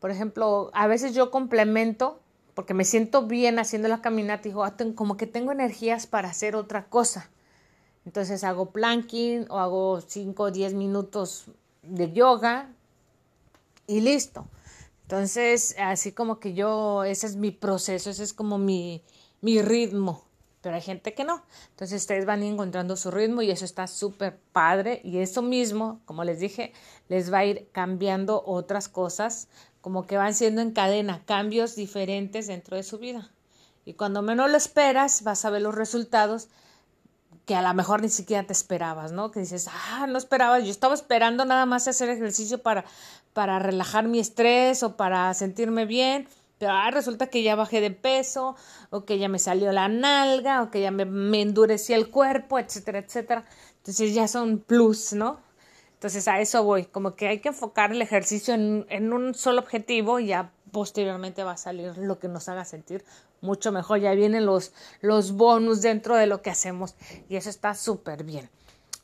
por 0.00 0.10
ejemplo, 0.10 0.70
a 0.74 0.86
veces 0.86 1.14
yo 1.14 1.30
complemento 1.30 2.20
porque 2.54 2.72
me 2.72 2.84
siento 2.84 3.26
bien 3.26 3.58
haciendo 3.58 3.88
la 3.88 4.00
caminata 4.00 4.48
y 4.48 4.52
digo, 4.52 4.64
ah, 4.64 4.76
como 4.94 5.16
que 5.16 5.26
tengo 5.26 5.52
energías 5.52 6.06
para 6.06 6.28
hacer 6.28 6.56
otra 6.56 6.86
cosa. 6.86 7.30
Entonces 8.06 8.44
hago 8.44 8.70
planking 8.70 9.46
o 9.50 9.58
hago 9.58 10.00
5 10.00 10.42
o 10.42 10.50
10 10.50 10.74
minutos 10.74 11.46
de 11.82 12.12
yoga 12.12 12.70
y 13.86 14.00
listo. 14.00 14.46
Entonces, 15.02 15.74
así 15.78 16.12
como 16.12 16.38
que 16.38 16.54
yo, 16.54 17.04
ese 17.04 17.26
es 17.26 17.36
mi 17.36 17.50
proceso, 17.50 18.10
ese 18.10 18.22
es 18.22 18.32
como 18.32 18.56
mi, 18.56 19.02
mi 19.40 19.60
ritmo 19.60 20.22
pero 20.64 20.76
hay 20.76 20.82
gente 20.82 21.12
que 21.12 21.24
no. 21.24 21.44
Entonces 21.72 22.00
ustedes 22.00 22.24
van 22.24 22.42
encontrando 22.42 22.96
su 22.96 23.10
ritmo 23.10 23.42
y 23.42 23.50
eso 23.50 23.66
está 23.66 23.86
súper 23.86 24.40
padre 24.50 25.02
y 25.04 25.18
eso 25.18 25.42
mismo, 25.42 26.00
como 26.06 26.24
les 26.24 26.40
dije, 26.40 26.72
les 27.08 27.30
va 27.30 27.40
a 27.40 27.44
ir 27.44 27.68
cambiando 27.70 28.42
otras 28.46 28.88
cosas, 28.88 29.48
como 29.82 30.06
que 30.06 30.16
van 30.16 30.32
siendo 30.32 30.62
en 30.62 30.70
cadena, 30.70 31.22
cambios 31.26 31.76
diferentes 31.76 32.46
dentro 32.46 32.78
de 32.78 32.82
su 32.82 32.98
vida. 32.98 33.30
Y 33.84 33.92
cuando 33.92 34.22
menos 34.22 34.50
lo 34.50 34.56
esperas, 34.56 35.22
vas 35.22 35.44
a 35.44 35.50
ver 35.50 35.60
los 35.60 35.74
resultados 35.74 36.48
que 37.44 37.54
a 37.54 37.60
lo 37.60 37.74
mejor 37.74 38.00
ni 38.00 38.08
siquiera 38.08 38.46
te 38.46 38.54
esperabas, 38.54 39.12
¿no? 39.12 39.30
Que 39.30 39.40
dices, 39.40 39.68
ah, 39.70 40.06
no 40.08 40.16
esperabas, 40.16 40.64
yo 40.64 40.70
estaba 40.70 40.94
esperando 40.94 41.44
nada 41.44 41.66
más 41.66 41.88
hacer 41.88 42.08
ejercicio 42.08 42.62
para, 42.62 42.86
para 43.34 43.58
relajar 43.58 44.08
mi 44.08 44.18
estrés 44.18 44.82
o 44.82 44.96
para 44.96 45.34
sentirme 45.34 45.84
bien 45.84 46.26
pero 46.58 46.72
ah, 46.72 46.90
resulta 46.90 47.26
que 47.28 47.42
ya 47.42 47.56
bajé 47.56 47.80
de 47.80 47.90
peso, 47.90 48.56
o 48.90 49.04
que 49.04 49.18
ya 49.18 49.28
me 49.28 49.38
salió 49.38 49.72
la 49.72 49.88
nalga, 49.88 50.62
o 50.62 50.70
que 50.70 50.80
ya 50.80 50.90
me, 50.90 51.04
me 51.04 51.42
endureció 51.42 51.96
el 51.96 52.10
cuerpo, 52.10 52.58
etcétera, 52.58 52.98
etcétera. 53.00 53.44
Entonces 53.78 54.14
ya 54.14 54.28
son 54.28 54.58
plus, 54.58 55.12
¿no? 55.12 55.40
Entonces 55.94 56.28
a 56.28 56.40
eso 56.40 56.62
voy, 56.64 56.84
como 56.84 57.14
que 57.16 57.28
hay 57.28 57.40
que 57.40 57.48
enfocar 57.48 57.92
el 57.92 58.02
ejercicio 58.02 58.52
en, 58.54 58.86
en 58.90 59.12
un 59.12 59.34
solo 59.34 59.60
objetivo 59.60 60.20
y 60.20 60.26
ya 60.26 60.52
posteriormente 60.70 61.44
va 61.44 61.52
a 61.52 61.56
salir 61.56 61.96
lo 61.96 62.18
que 62.18 62.28
nos 62.28 62.48
haga 62.48 62.64
sentir 62.64 63.04
mucho 63.40 63.72
mejor. 63.72 64.00
Ya 64.00 64.12
vienen 64.12 64.44
los, 64.44 64.74
los 65.00 65.32
bonus 65.32 65.80
dentro 65.80 66.16
de 66.16 66.26
lo 66.26 66.42
que 66.42 66.50
hacemos 66.50 66.94
y 67.28 67.36
eso 67.36 67.48
está 67.48 67.74
súper 67.74 68.24
bien. 68.24 68.50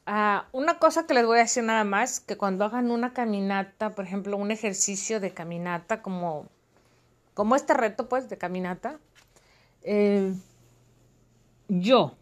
Uh, 0.07 0.43
una 0.53 0.79
cosa 0.79 1.07
que 1.07 1.15
les 1.15 1.25
voy 1.25 1.39
a 1.39 1.43
decir 1.43 1.63
nada 1.63 1.85
más, 1.85 2.21
que 2.21 2.37
cuando 2.37 2.65
hagan 2.65 2.91
una 2.91 3.13
caminata, 3.13 3.91
por 3.95 4.05
ejemplo, 4.05 4.37
un 4.37 4.51
ejercicio 4.51 5.21
de 5.21 5.33
caminata 5.33 6.03
como 6.03 6.49
como 7.41 7.57
este 7.57 7.73
reto 7.73 8.07
pues 8.07 8.29
de 8.29 8.37
caminata, 8.37 8.99
eh, 9.83 10.35
yo, 11.69 12.13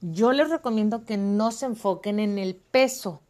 yo 0.00 0.32
les 0.32 0.48
recomiendo 0.48 1.04
que 1.04 1.18
no 1.18 1.52
se 1.52 1.66
enfoquen 1.66 2.18
en 2.18 2.38
el 2.38 2.54
peso, 2.54 3.20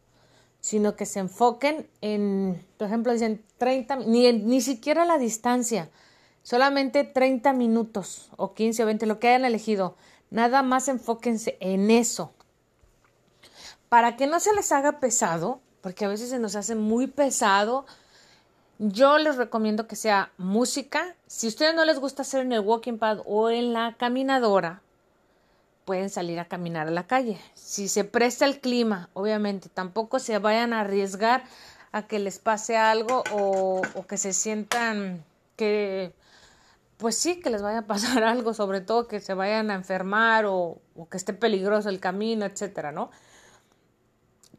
sino 0.61 0.95
que 0.95 1.05
se 1.05 1.19
enfoquen 1.19 1.89
en, 1.99 2.65
por 2.77 2.87
ejemplo, 2.87 3.11
dicen 3.11 3.43
30, 3.57 3.97
ni, 3.97 4.31
ni 4.31 4.61
siquiera 4.61 5.03
la 5.03 5.17
distancia, 5.17 5.89
solamente 6.41 7.03
30 7.03 7.51
minutos 7.51 8.29
o 8.37 8.53
15 8.53 8.83
o 8.83 8.85
20, 8.85 9.05
lo 9.07 9.19
que 9.19 9.27
hayan 9.27 9.43
elegido. 9.43 9.97
Nada 10.29 10.63
más 10.63 10.87
enfóquense 10.87 11.57
en 11.59 11.91
eso. 11.91 12.31
Para 13.89 14.15
que 14.15 14.25
no 14.25 14.39
se 14.39 14.53
les 14.53 14.71
haga 14.71 15.01
pesado, 15.01 15.59
porque 15.81 16.05
a 16.05 16.07
veces 16.07 16.29
se 16.29 16.39
nos 16.39 16.55
hace 16.55 16.75
muy 16.75 17.07
pesado 17.07 17.85
yo 18.83 19.19
les 19.19 19.37
recomiendo 19.37 19.87
que 19.87 19.95
sea 19.95 20.31
música. 20.39 21.15
Si 21.27 21.45
a 21.45 21.49
ustedes 21.49 21.75
no 21.75 21.85
les 21.85 21.99
gusta 21.99 22.23
hacer 22.23 22.41
en 22.41 22.51
el 22.51 22.61
walking 22.61 22.97
pad 22.97 23.19
o 23.27 23.51
en 23.51 23.73
la 23.73 23.95
caminadora, 23.95 24.81
pueden 25.85 26.09
salir 26.09 26.39
a 26.39 26.45
caminar 26.45 26.87
a 26.87 26.91
la 26.91 27.05
calle. 27.05 27.39
Si 27.53 27.87
se 27.87 28.05
presta 28.05 28.45
el 28.45 28.59
clima, 28.59 29.09
obviamente, 29.13 29.69
tampoco 29.69 30.17
se 30.17 30.39
vayan 30.39 30.73
a 30.73 30.79
arriesgar 30.81 31.43
a 31.91 32.07
que 32.07 32.17
les 32.17 32.39
pase 32.39 32.75
algo 32.75 33.23
o, 33.31 33.83
que 34.09 34.17
se 34.17 34.33
sientan 34.33 35.23
que, 35.57 36.15
pues 36.97 37.15
sí, 37.15 37.39
que 37.39 37.51
les 37.51 37.61
vaya 37.61 37.79
a 37.79 37.87
pasar 37.87 38.23
algo, 38.23 38.55
sobre 38.55 38.81
todo 38.81 39.07
que 39.07 39.19
se 39.19 39.35
vayan 39.35 39.69
a 39.69 39.75
enfermar 39.75 40.47
o, 40.47 40.79
o 40.95 41.07
que 41.07 41.17
esté 41.17 41.33
peligroso 41.33 41.89
el 41.89 41.99
camino, 41.99 42.45
etcétera, 42.45 42.91
¿no? 42.91 43.11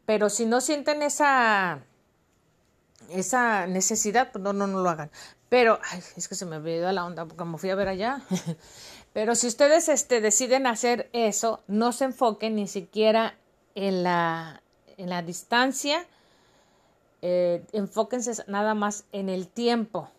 Pero 0.05 0.29
si 0.29 0.45
no 0.45 0.61
sienten 0.61 1.01
esa 1.01 1.81
esa 3.13 3.67
necesidad, 3.67 4.31
pues 4.31 4.43
no, 4.43 4.53
no, 4.53 4.67
no 4.67 4.81
lo 4.81 4.89
hagan. 4.89 5.11
Pero, 5.49 5.79
es 6.17 6.27
que 6.27 6.35
se 6.35 6.45
me 6.45 6.57
olvidó 6.57 6.91
la 6.91 7.05
onda, 7.05 7.25
porque 7.25 7.45
me 7.45 7.57
fui 7.57 7.69
a 7.69 7.75
ver 7.75 7.87
allá. 7.87 8.21
Pero 9.13 9.35
si 9.35 9.47
ustedes 9.47 9.89
este, 9.89 10.21
deciden 10.21 10.65
hacer 10.65 11.09
eso, 11.13 11.61
no 11.67 11.91
se 11.91 12.05
enfoquen 12.05 12.55
ni 12.55 12.67
siquiera 12.67 13.37
en 13.75 14.03
la, 14.03 14.63
en 14.97 15.09
la 15.09 15.21
distancia, 15.21 16.05
eh, 17.21 17.63
enfóquense 17.71 18.43
nada 18.47 18.73
más 18.73 19.05
en 19.11 19.29
el 19.29 19.47
tiempo, 19.47 20.09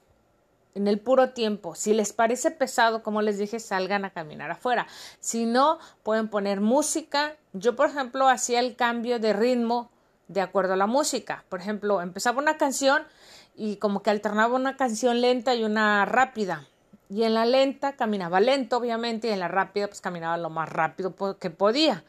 en 0.76 0.86
el 0.86 1.00
puro 1.00 1.30
tiempo. 1.30 1.74
Si 1.74 1.92
les 1.92 2.12
parece 2.12 2.52
pesado, 2.52 3.02
como 3.02 3.20
les 3.20 3.36
dije, 3.36 3.58
salgan 3.58 4.04
a 4.04 4.10
caminar 4.10 4.52
afuera. 4.52 4.86
Si 5.18 5.44
no, 5.46 5.78
pueden 6.04 6.28
poner 6.28 6.60
música. 6.60 7.36
Yo, 7.52 7.74
por 7.74 7.88
ejemplo, 7.88 8.28
hacía 8.28 8.60
el 8.60 8.76
cambio 8.76 9.18
de 9.18 9.32
ritmo 9.32 9.90
de 10.28 10.40
acuerdo 10.40 10.74
a 10.74 10.76
la 10.76 10.86
música. 10.86 11.44
Por 11.48 11.60
ejemplo, 11.60 12.00
empezaba 12.00 12.38
una 12.38 12.56
canción 12.56 13.02
y 13.54 13.76
como 13.76 14.02
que 14.02 14.10
alternaba 14.10 14.54
una 14.54 14.76
canción 14.76 15.20
lenta 15.20 15.54
y 15.54 15.64
una 15.64 16.04
rápida. 16.04 16.66
Y 17.08 17.24
en 17.24 17.34
la 17.34 17.44
lenta 17.44 17.96
caminaba 17.96 18.40
lento, 18.40 18.78
obviamente, 18.78 19.28
y 19.28 19.30
en 19.30 19.40
la 19.40 19.48
rápida 19.48 19.86
pues 19.86 20.00
caminaba 20.00 20.36
lo 20.36 20.50
más 20.50 20.68
rápido 20.68 21.14
que 21.38 21.50
podía. 21.50 22.04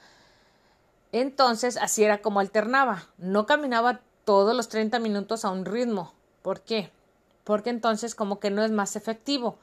Entonces, 1.11 1.77
así 1.77 2.03
era 2.03 2.21
como 2.21 2.39
alternaba. 2.39 3.03
No 3.17 3.45
caminaba 3.45 4.01
todos 4.25 4.55
los 4.55 4.69
30 4.69 4.99
minutos 4.99 5.45
a 5.45 5.51
un 5.51 5.65
ritmo. 5.65 6.13
¿Por 6.41 6.61
qué? 6.61 6.91
Porque 7.43 7.69
entonces 7.69 8.15
como 8.15 8.39
que 8.39 8.49
no 8.49 8.63
es 8.63 8.71
más 8.71 8.95
efectivo. 8.95 9.57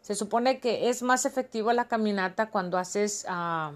Se 0.00 0.14
supone 0.14 0.60
que 0.60 0.88
es 0.90 1.02
más 1.02 1.24
efectivo 1.24 1.72
la 1.72 1.88
caminata 1.88 2.50
cuando 2.50 2.78
haces 2.78 3.26
ah, 3.28 3.72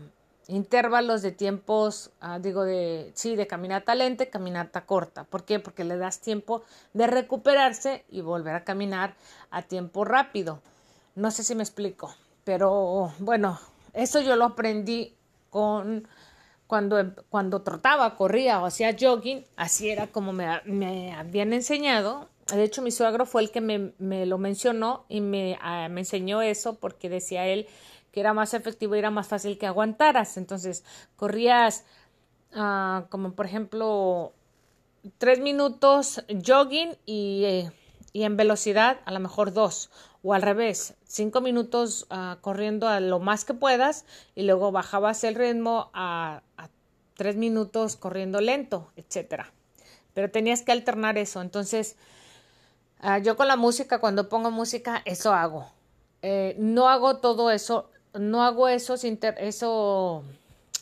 intervalos 0.48 1.22
de 1.22 1.30
tiempos, 1.30 2.10
ah, 2.20 2.38
digo, 2.38 2.64
de, 2.64 3.12
sí, 3.14 3.36
de 3.36 3.46
caminata 3.46 3.94
lenta 3.94 4.26
caminata 4.26 4.86
corta. 4.86 5.24
¿Por 5.24 5.44
qué? 5.44 5.60
Porque 5.60 5.84
le 5.84 5.96
das 5.96 6.20
tiempo 6.20 6.62
de 6.94 7.06
recuperarse 7.06 8.04
y 8.10 8.22
volver 8.22 8.54
a 8.54 8.64
caminar 8.64 9.14
a 9.50 9.62
tiempo 9.62 10.04
rápido. 10.04 10.60
No 11.14 11.30
sé 11.30 11.44
si 11.44 11.54
me 11.54 11.62
explico, 11.62 12.14
pero 12.44 13.12
bueno, 13.18 13.60
eso 13.92 14.20
yo 14.20 14.36
lo 14.36 14.46
aprendí 14.46 15.14
con 15.50 16.08
cuando, 16.66 16.98
em, 16.98 17.14
cuando 17.30 17.62
trotaba, 17.62 18.14
corría 18.16 18.60
o 18.60 18.66
hacía 18.66 18.94
jogging, 18.98 19.44
así 19.56 19.90
era 19.90 20.06
como 20.06 20.32
me, 20.32 20.60
me 20.64 21.12
habían 21.14 21.52
enseñado. 21.52 22.28
De 22.54 22.62
hecho, 22.62 22.82
mi 22.82 22.90
suegro 22.90 23.26
fue 23.26 23.42
el 23.42 23.50
que 23.50 23.60
me, 23.60 23.92
me 23.98 24.26
lo 24.26 24.38
mencionó 24.38 25.04
y 25.08 25.20
me, 25.20 25.58
ah, 25.60 25.88
me, 25.90 26.00
enseñó 26.00 26.40
eso 26.40 26.74
porque 26.76 27.08
decía 27.08 27.46
él 27.46 27.66
era 28.18 28.32
más 28.34 28.54
efectivo 28.54 28.94
y 28.94 28.98
era 28.98 29.10
más 29.10 29.28
fácil 29.28 29.58
que 29.58 29.66
aguantaras. 29.66 30.36
Entonces, 30.36 30.84
corrías 31.16 31.84
uh, 32.54 33.08
como 33.08 33.32
por 33.32 33.46
ejemplo 33.46 34.32
tres 35.18 35.40
minutos 35.40 36.24
jogging 36.44 36.96
y, 37.06 37.44
eh, 37.44 37.72
y, 38.12 38.24
en 38.24 38.36
velocidad 38.36 38.98
a 39.04 39.12
lo 39.12 39.20
mejor 39.20 39.52
dos 39.52 39.90
o 40.22 40.34
al 40.34 40.42
revés, 40.42 40.94
cinco 41.04 41.40
minutos 41.40 42.06
uh, 42.10 42.40
corriendo 42.40 42.88
a 42.88 43.00
lo 43.00 43.20
más 43.20 43.44
que 43.44 43.54
puedas 43.54 44.04
y 44.34 44.42
luego 44.42 44.72
bajabas 44.72 45.22
el 45.24 45.34
ritmo 45.34 45.90
a, 45.94 46.42
tres 47.16 47.36
minutos 47.36 47.96
corriendo 47.96 48.40
lento, 48.40 48.92
etcétera. 48.96 49.52
Pero 50.14 50.30
tenías 50.30 50.62
que 50.62 50.72
alternar 50.72 51.18
eso. 51.18 51.40
Entonces, 51.40 51.96
uh, 53.02 53.20
yo 53.22 53.36
con 53.36 53.48
la 53.48 53.56
música, 53.56 53.98
cuando 54.00 54.28
pongo 54.28 54.50
música, 54.50 55.02
eso 55.04 55.32
hago. 55.32 55.68
Eh, 56.22 56.56
no 56.58 56.88
hago 56.88 57.18
todo 57.18 57.50
eso, 57.50 57.90
no 58.14 58.42
hago 58.42 58.68
eso, 58.68 58.94
eso, 58.94 60.24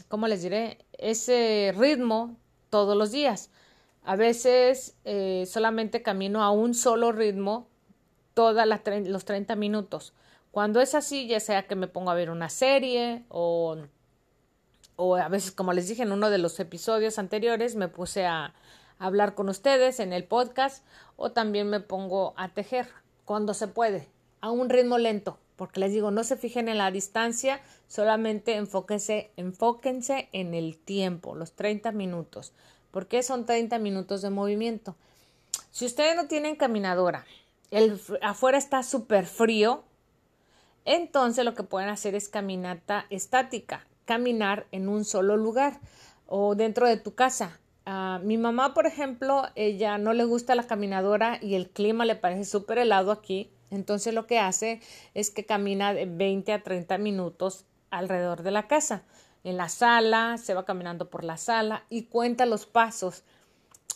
¿cómo 0.08 0.28
les 0.28 0.42
diré? 0.42 0.78
Ese 0.92 1.74
ritmo 1.76 2.36
todos 2.70 2.96
los 2.96 3.12
días. 3.12 3.50
A 4.04 4.16
veces 4.16 4.94
eh, 5.04 5.44
solamente 5.46 6.02
camino 6.02 6.42
a 6.42 6.50
un 6.50 6.74
solo 6.74 7.12
ritmo 7.12 7.68
todos 8.34 8.64
los 8.66 9.24
30 9.24 9.56
minutos. 9.56 10.12
Cuando 10.50 10.80
es 10.80 10.94
así, 10.94 11.26
ya 11.26 11.40
sea 11.40 11.66
que 11.66 11.74
me 11.74 11.88
pongo 11.88 12.10
a 12.10 12.14
ver 12.14 12.30
una 12.30 12.48
serie 12.48 13.24
o, 13.28 13.76
o 14.96 15.16
a 15.16 15.28
veces, 15.28 15.52
como 15.52 15.72
les 15.72 15.88
dije 15.88 16.02
en 16.02 16.12
uno 16.12 16.30
de 16.30 16.38
los 16.38 16.58
episodios 16.60 17.18
anteriores, 17.18 17.76
me 17.76 17.88
puse 17.88 18.26
a 18.26 18.54
hablar 18.98 19.34
con 19.34 19.48
ustedes 19.48 20.00
en 20.00 20.12
el 20.12 20.24
podcast 20.24 20.84
o 21.16 21.32
también 21.32 21.68
me 21.68 21.80
pongo 21.80 22.34
a 22.36 22.48
tejer 22.48 22.88
cuando 23.24 23.54
se 23.54 23.68
puede, 23.68 24.08
a 24.40 24.50
un 24.50 24.70
ritmo 24.70 24.98
lento, 24.98 25.38
porque 25.56 25.80
les 25.80 25.92
digo, 25.92 26.10
no 26.10 26.22
se 26.22 26.36
fijen 26.36 26.68
en 26.68 26.78
la 26.78 26.90
distancia, 26.90 27.60
solamente 27.88 28.56
enfóquense, 28.56 29.30
enfóquense 29.36 30.28
en 30.32 30.54
el 30.54 30.76
tiempo, 30.78 31.34
los 31.34 31.52
30 31.52 31.92
minutos. 31.92 32.52
¿Por 32.90 33.06
qué 33.06 33.22
son 33.22 33.46
30 33.46 33.78
minutos 33.78 34.22
de 34.22 34.30
movimiento? 34.30 34.94
Si 35.70 35.84
ustedes 35.84 36.16
no 36.16 36.26
tienen 36.26 36.56
caminadora 36.56 37.24
el, 37.70 38.00
afuera 38.22 38.58
está 38.58 38.82
súper 38.82 39.26
frío, 39.26 39.84
entonces 40.84 41.44
lo 41.44 41.54
que 41.54 41.62
pueden 41.62 41.88
hacer 41.88 42.14
es 42.14 42.28
caminata 42.28 43.06
estática, 43.10 43.86
caminar 44.04 44.66
en 44.72 44.88
un 44.88 45.04
solo 45.04 45.36
lugar 45.36 45.80
o 46.26 46.54
dentro 46.54 46.86
de 46.86 46.96
tu 46.96 47.14
casa. 47.14 47.58
Uh, 47.86 48.18
mi 48.24 48.36
mamá, 48.36 48.74
por 48.74 48.86
ejemplo, 48.86 49.44
ella 49.54 49.98
no 49.98 50.12
le 50.12 50.24
gusta 50.24 50.54
la 50.54 50.66
caminadora 50.66 51.38
y 51.40 51.54
el 51.54 51.68
clima 51.68 52.04
le 52.04 52.16
parece 52.16 52.44
súper 52.44 52.78
helado 52.78 53.12
aquí. 53.12 53.50
Entonces 53.70 54.14
lo 54.14 54.26
que 54.26 54.38
hace 54.38 54.80
es 55.14 55.30
que 55.30 55.44
camina 55.44 55.94
de 55.94 56.06
20 56.06 56.52
a 56.52 56.62
30 56.62 56.98
minutos 56.98 57.64
alrededor 57.90 58.42
de 58.42 58.50
la 58.50 58.68
casa. 58.68 59.02
En 59.44 59.56
la 59.56 59.68
sala, 59.68 60.38
se 60.38 60.54
va 60.54 60.64
caminando 60.64 61.08
por 61.08 61.24
la 61.24 61.36
sala 61.36 61.84
y 61.88 62.04
cuenta 62.04 62.46
los 62.46 62.66
pasos. 62.66 63.22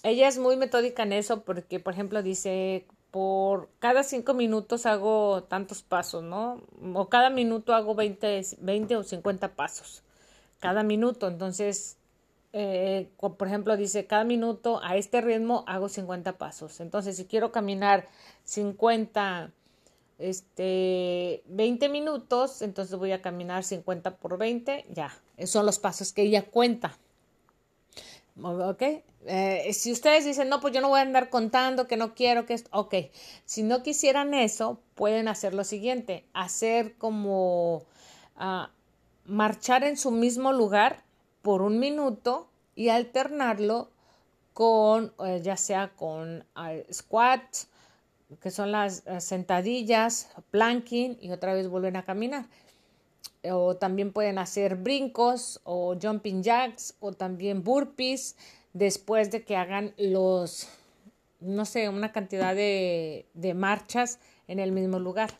Ella 0.02 0.28
es 0.28 0.38
muy 0.38 0.56
metódica 0.56 1.02
en 1.02 1.12
eso 1.12 1.42
porque, 1.42 1.80
por 1.80 1.92
ejemplo, 1.92 2.22
dice 2.22 2.86
por 3.10 3.68
cada 3.80 4.04
cinco 4.04 4.34
minutos 4.34 4.86
hago 4.86 5.42
tantos 5.44 5.82
pasos, 5.82 6.22
¿no? 6.22 6.62
O 6.94 7.08
cada 7.08 7.30
minuto 7.30 7.74
hago 7.74 7.94
20, 7.94 8.42
20 8.60 8.96
o 8.96 9.02
50 9.02 9.54
pasos. 9.54 10.02
Cada 10.60 10.82
minuto. 10.82 11.26
Entonces, 11.26 11.98
eh, 12.52 13.10
por 13.18 13.46
ejemplo, 13.46 13.76
dice, 13.76 14.06
cada 14.06 14.24
minuto 14.24 14.80
a 14.82 14.96
este 14.96 15.20
ritmo 15.20 15.64
hago 15.66 15.88
50 15.88 16.38
pasos. 16.38 16.80
Entonces, 16.80 17.16
si 17.16 17.24
quiero 17.24 17.52
caminar 17.52 18.08
50, 18.44 19.52
este, 20.20 21.42
20 21.46 21.88
minutos, 21.88 22.62
entonces 22.62 22.96
voy 22.96 23.12
a 23.12 23.22
caminar 23.22 23.64
50 23.64 24.16
por 24.16 24.38
20, 24.38 24.86
ya. 24.90 25.12
Esos 25.36 25.52
son 25.52 25.66
los 25.66 25.78
pasos 25.78 26.12
que 26.12 26.22
ella 26.22 26.46
cuenta. 26.46 26.96
¿Ok? 28.42 28.82
Eh, 29.26 29.72
si 29.72 29.92
ustedes 29.92 30.24
dicen, 30.24 30.48
no, 30.48 30.60
pues 30.60 30.72
yo 30.72 30.80
no 30.80 30.88
voy 30.88 31.00
a 31.00 31.02
andar 31.02 31.28
contando, 31.28 31.86
que 31.86 31.96
no 31.96 32.14
quiero, 32.14 32.46
que 32.46 32.54
esto, 32.54 32.70
ok. 32.72 32.94
Si 33.44 33.62
no 33.62 33.82
quisieran 33.82 34.34
eso, 34.34 34.80
pueden 34.94 35.28
hacer 35.28 35.54
lo 35.54 35.64
siguiente, 35.64 36.24
hacer 36.32 36.96
como 36.96 37.84
uh, 38.38 38.66
marchar 39.24 39.84
en 39.84 39.96
su 39.96 40.10
mismo 40.10 40.52
lugar 40.52 41.02
por 41.42 41.62
un 41.62 41.78
minuto 41.78 42.48
y 42.74 42.88
alternarlo 42.88 43.90
con, 44.52 45.12
eh, 45.24 45.40
ya 45.42 45.56
sea 45.56 45.92
con 45.96 46.44
uh, 46.56 46.92
squats, 46.92 47.68
que 48.40 48.50
son 48.50 48.72
las 48.72 49.02
sentadillas, 49.18 50.30
planking 50.50 51.18
y 51.20 51.30
otra 51.32 51.54
vez 51.54 51.68
vuelven 51.68 51.96
a 51.96 52.04
caminar 52.04 52.46
o 53.44 53.76
también 53.76 54.12
pueden 54.12 54.38
hacer 54.38 54.76
brincos 54.76 55.60
o 55.64 55.96
jumping 56.00 56.42
jacks 56.42 56.94
o 57.00 57.12
también 57.12 57.62
burpees 57.64 58.36
después 58.72 59.30
de 59.30 59.44
que 59.44 59.56
hagan 59.56 59.94
los, 59.96 60.68
no 61.40 61.64
sé, 61.64 61.88
una 61.88 62.12
cantidad 62.12 62.54
de, 62.54 63.26
de 63.34 63.54
marchas 63.54 64.18
en 64.46 64.58
el 64.58 64.72
mismo 64.72 64.98
lugar. 64.98 65.38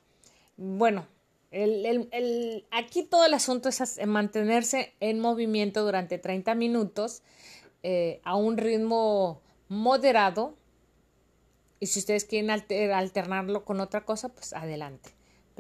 Bueno, 0.57 1.07
el, 1.51 1.85
el, 1.85 2.09
el, 2.13 2.65
aquí 2.71 3.03
todo 3.03 3.27
el 3.27 3.35
asunto 3.35 3.69
es 3.69 4.01
mantenerse 4.07 4.95
en 5.01 5.21
movimiento 5.21 5.85
durante 5.85 6.19
30 6.19 6.55
minutos 6.55 7.23
eh, 7.83 8.21
a 8.25 8.37
un 8.37 8.57
ritmo 8.57 9.43
moderado 9.69 10.55
y 11.81 11.87
si 11.87 11.99
ustedes 11.99 12.25
quieren 12.25 12.51
alternarlo 12.51 13.65
con 13.65 13.81
otra 13.81 14.05
cosa, 14.05 14.29
pues 14.29 14.53
adelante 14.53 15.11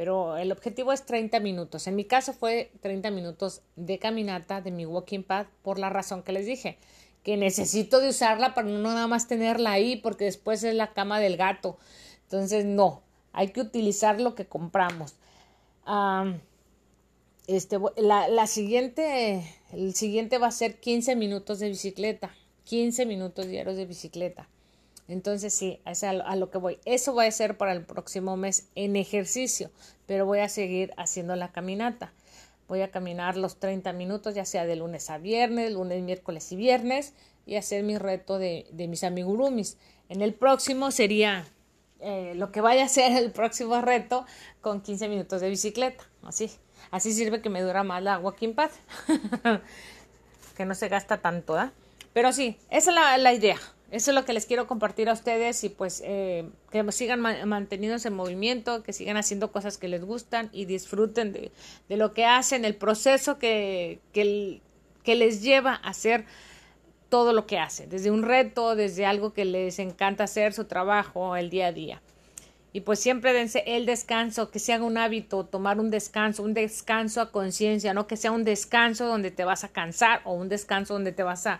pero 0.00 0.38
el 0.38 0.50
objetivo 0.50 0.94
es 0.94 1.04
30 1.04 1.40
minutos. 1.40 1.86
En 1.86 1.94
mi 1.94 2.06
caso 2.06 2.32
fue 2.32 2.72
30 2.80 3.10
minutos 3.10 3.60
de 3.76 3.98
caminata 3.98 4.62
de 4.62 4.70
mi 4.70 4.86
walking 4.86 5.22
pad 5.22 5.44
por 5.60 5.78
la 5.78 5.90
razón 5.90 6.22
que 6.22 6.32
les 6.32 6.46
dije, 6.46 6.78
que 7.22 7.36
necesito 7.36 8.00
de 8.00 8.08
usarla 8.08 8.54
para 8.54 8.66
no 8.66 8.94
nada 8.94 9.06
más 9.08 9.28
tenerla 9.28 9.72
ahí 9.72 9.96
porque 9.96 10.24
después 10.24 10.64
es 10.64 10.74
la 10.74 10.94
cama 10.94 11.20
del 11.20 11.36
gato. 11.36 11.76
Entonces, 12.22 12.64
no, 12.64 13.02
hay 13.34 13.48
que 13.48 13.60
utilizar 13.60 14.22
lo 14.22 14.34
que 14.34 14.46
compramos. 14.46 15.16
este, 17.46 17.78
la, 17.98 18.26
la 18.28 18.46
siguiente, 18.46 19.44
el 19.72 19.94
siguiente 19.94 20.38
va 20.38 20.46
a 20.46 20.52
ser 20.52 20.80
15 20.80 21.14
minutos 21.14 21.58
de 21.58 21.68
bicicleta, 21.68 22.34
15 22.64 23.04
minutos 23.04 23.48
diarios 23.48 23.76
de 23.76 23.84
bicicleta. 23.84 24.48
Entonces 25.10 25.52
sí, 25.52 25.80
es 25.86 26.04
a, 26.04 26.12
lo 26.12 26.50
que 26.50 26.58
voy. 26.58 26.78
Eso 26.84 27.14
va 27.14 27.24
a 27.24 27.30
ser 27.30 27.56
para 27.56 27.72
el 27.72 27.84
próximo 27.84 28.36
mes 28.36 28.68
en 28.74 28.96
ejercicio, 28.96 29.70
pero 30.06 30.26
voy 30.26 30.40
a 30.40 30.48
seguir 30.48 30.92
haciendo 30.96 31.36
la 31.36 31.52
caminata. 31.52 32.12
Voy 32.68 32.82
a 32.82 32.90
caminar 32.90 33.36
los 33.36 33.58
30 33.58 33.92
minutos, 33.92 34.34
ya 34.34 34.44
sea 34.44 34.64
de 34.64 34.76
lunes 34.76 35.10
a 35.10 35.18
viernes, 35.18 35.72
lunes, 35.72 36.02
miércoles 36.02 36.52
y 36.52 36.56
viernes, 36.56 37.14
y 37.44 37.56
hacer 37.56 37.82
mi 37.82 37.98
reto 37.98 38.38
de, 38.38 38.66
mis 38.72 39.02
amigurumis. 39.02 39.76
En 40.08 40.22
el 40.22 40.34
próximo 40.34 40.92
sería 40.92 41.44
eh, 41.98 42.34
lo 42.36 42.52
que 42.52 42.60
vaya 42.60 42.84
a 42.84 42.88
ser 42.88 43.12
el 43.20 43.32
próximo 43.32 43.80
reto 43.80 44.24
con 44.60 44.80
15 44.80 45.08
minutos 45.08 45.40
de 45.40 45.48
bicicleta. 45.48 46.04
Así, 46.22 46.50
así 46.92 47.12
sirve 47.12 47.42
que 47.42 47.50
me 47.50 47.60
dura 47.62 47.82
más 47.82 48.02
la 48.02 48.18
walking 48.18 48.54
pad. 48.54 48.70
que 50.56 50.64
no 50.64 50.74
se 50.74 50.88
gasta 50.88 51.18
tanto, 51.18 51.56
¿ah? 51.56 51.72
Pero 52.12 52.32
sí, 52.32 52.58
esa 52.70 53.16
es 53.16 53.22
la, 53.22 53.32
idea. 53.32 53.56
Eso 53.90 54.10
es 54.12 54.14
lo 54.14 54.24
que 54.24 54.32
les 54.32 54.46
quiero 54.46 54.66
compartir 54.66 55.08
a 55.08 55.12
ustedes 55.12 55.64
y 55.64 55.68
pues 55.68 56.02
eh, 56.04 56.48
que 56.70 56.90
sigan 56.92 57.20
manteniéndose 57.20 58.08
en 58.08 58.14
movimiento, 58.14 58.82
que 58.82 58.92
sigan 58.92 59.16
haciendo 59.16 59.50
cosas 59.50 59.78
que 59.78 59.88
les 59.88 60.04
gustan 60.04 60.48
y 60.52 60.64
disfruten 60.64 61.32
de, 61.32 61.50
lo 61.88 62.14
que 62.14 62.24
hacen, 62.24 62.64
el 62.64 62.76
proceso 62.76 63.38
que 63.38 64.00
les 65.04 65.42
lleva 65.42 65.74
a 65.74 65.90
hacer 65.90 66.24
todo 67.10 67.32
lo 67.32 67.46
que 67.46 67.58
hacen, 67.58 67.90
desde 67.90 68.10
un 68.10 68.22
reto, 68.22 68.76
desde 68.76 69.04
algo 69.04 69.34
que 69.34 69.44
les 69.44 69.78
encanta 69.80 70.24
hacer, 70.24 70.54
su 70.54 70.64
trabajo, 70.64 71.36
el 71.36 71.50
día 71.50 71.66
a 71.66 71.72
día. 71.72 72.00
Y 72.72 72.82
pues 72.82 73.00
siempre 73.00 73.32
dense 73.32 73.64
el 73.66 73.84
descanso, 73.84 74.50
que 74.52 74.60
sea 74.60 74.80
un 74.80 74.96
hábito, 74.96 75.44
tomar 75.44 75.80
un 75.80 75.90
descanso, 75.90 76.44
un 76.44 76.54
descanso 76.54 77.20
a 77.20 77.32
conciencia, 77.32 77.92
no 77.94 78.06
que 78.06 78.16
sea 78.16 78.30
un 78.30 78.44
descanso 78.44 79.06
donde 79.06 79.32
te 79.32 79.44
vas 79.44 79.64
a 79.64 79.68
cansar 79.68 80.20
o 80.24 80.34
un 80.34 80.48
descanso 80.48 80.94
donde 80.94 81.10
te 81.10 81.24
vas 81.24 81.48
a 81.48 81.58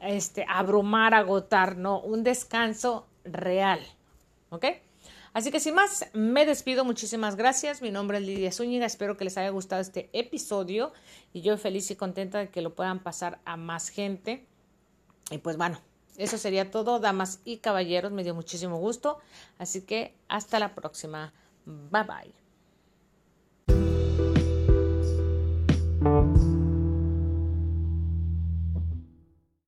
este, 0.00 0.44
abrumar, 0.48 1.14
agotar, 1.14 1.76
no, 1.76 2.00
un 2.00 2.22
descanso 2.22 3.06
real. 3.24 3.80
¿Ok? 4.50 4.66
Así 5.34 5.50
que 5.50 5.58
sin 5.58 5.74
más, 5.74 6.06
me 6.12 6.46
despido. 6.46 6.84
Muchísimas 6.84 7.34
gracias. 7.34 7.82
Mi 7.82 7.90
nombre 7.90 8.18
es 8.18 8.24
Lidia 8.24 8.52
Zúñiga. 8.52 8.86
Espero 8.86 9.16
que 9.16 9.24
les 9.24 9.36
haya 9.36 9.50
gustado 9.50 9.82
este 9.82 10.08
episodio 10.12 10.92
y 11.32 11.40
yo 11.40 11.58
feliz 11.58 11.90
y 11.90 11.96
contenta 11.96 12.38
de 12.38 12.50
que 12.50 12.62
lo 12.62 12.74
puedan 12.74 13.00
pasar 13.00 13.40
a 13.44 13.56
más 13.56 13.88
gente. 13.88 14.46
Y 15.32 15.38
pues 15.38 15.56
bueno, 15.56 15.80
eso 16.16 16.38
sería 16.38 16.70
todo, 16.70 17.00
damas 17.00 17.40
y 17.44 17.56
caballeros. 17.56 18.12
Me 18.12 18.22
dio 18.22 18.34
muchísimo 18.34 18.76
gusto. 18.76 19.18
Así 19.58 19.82
que 19.82 20.14
hasta 20.28 20.60
la 20.60 20.74
próxima. 20.74 21.32
Bye 21.66 22.04
bye. 22.04 22.43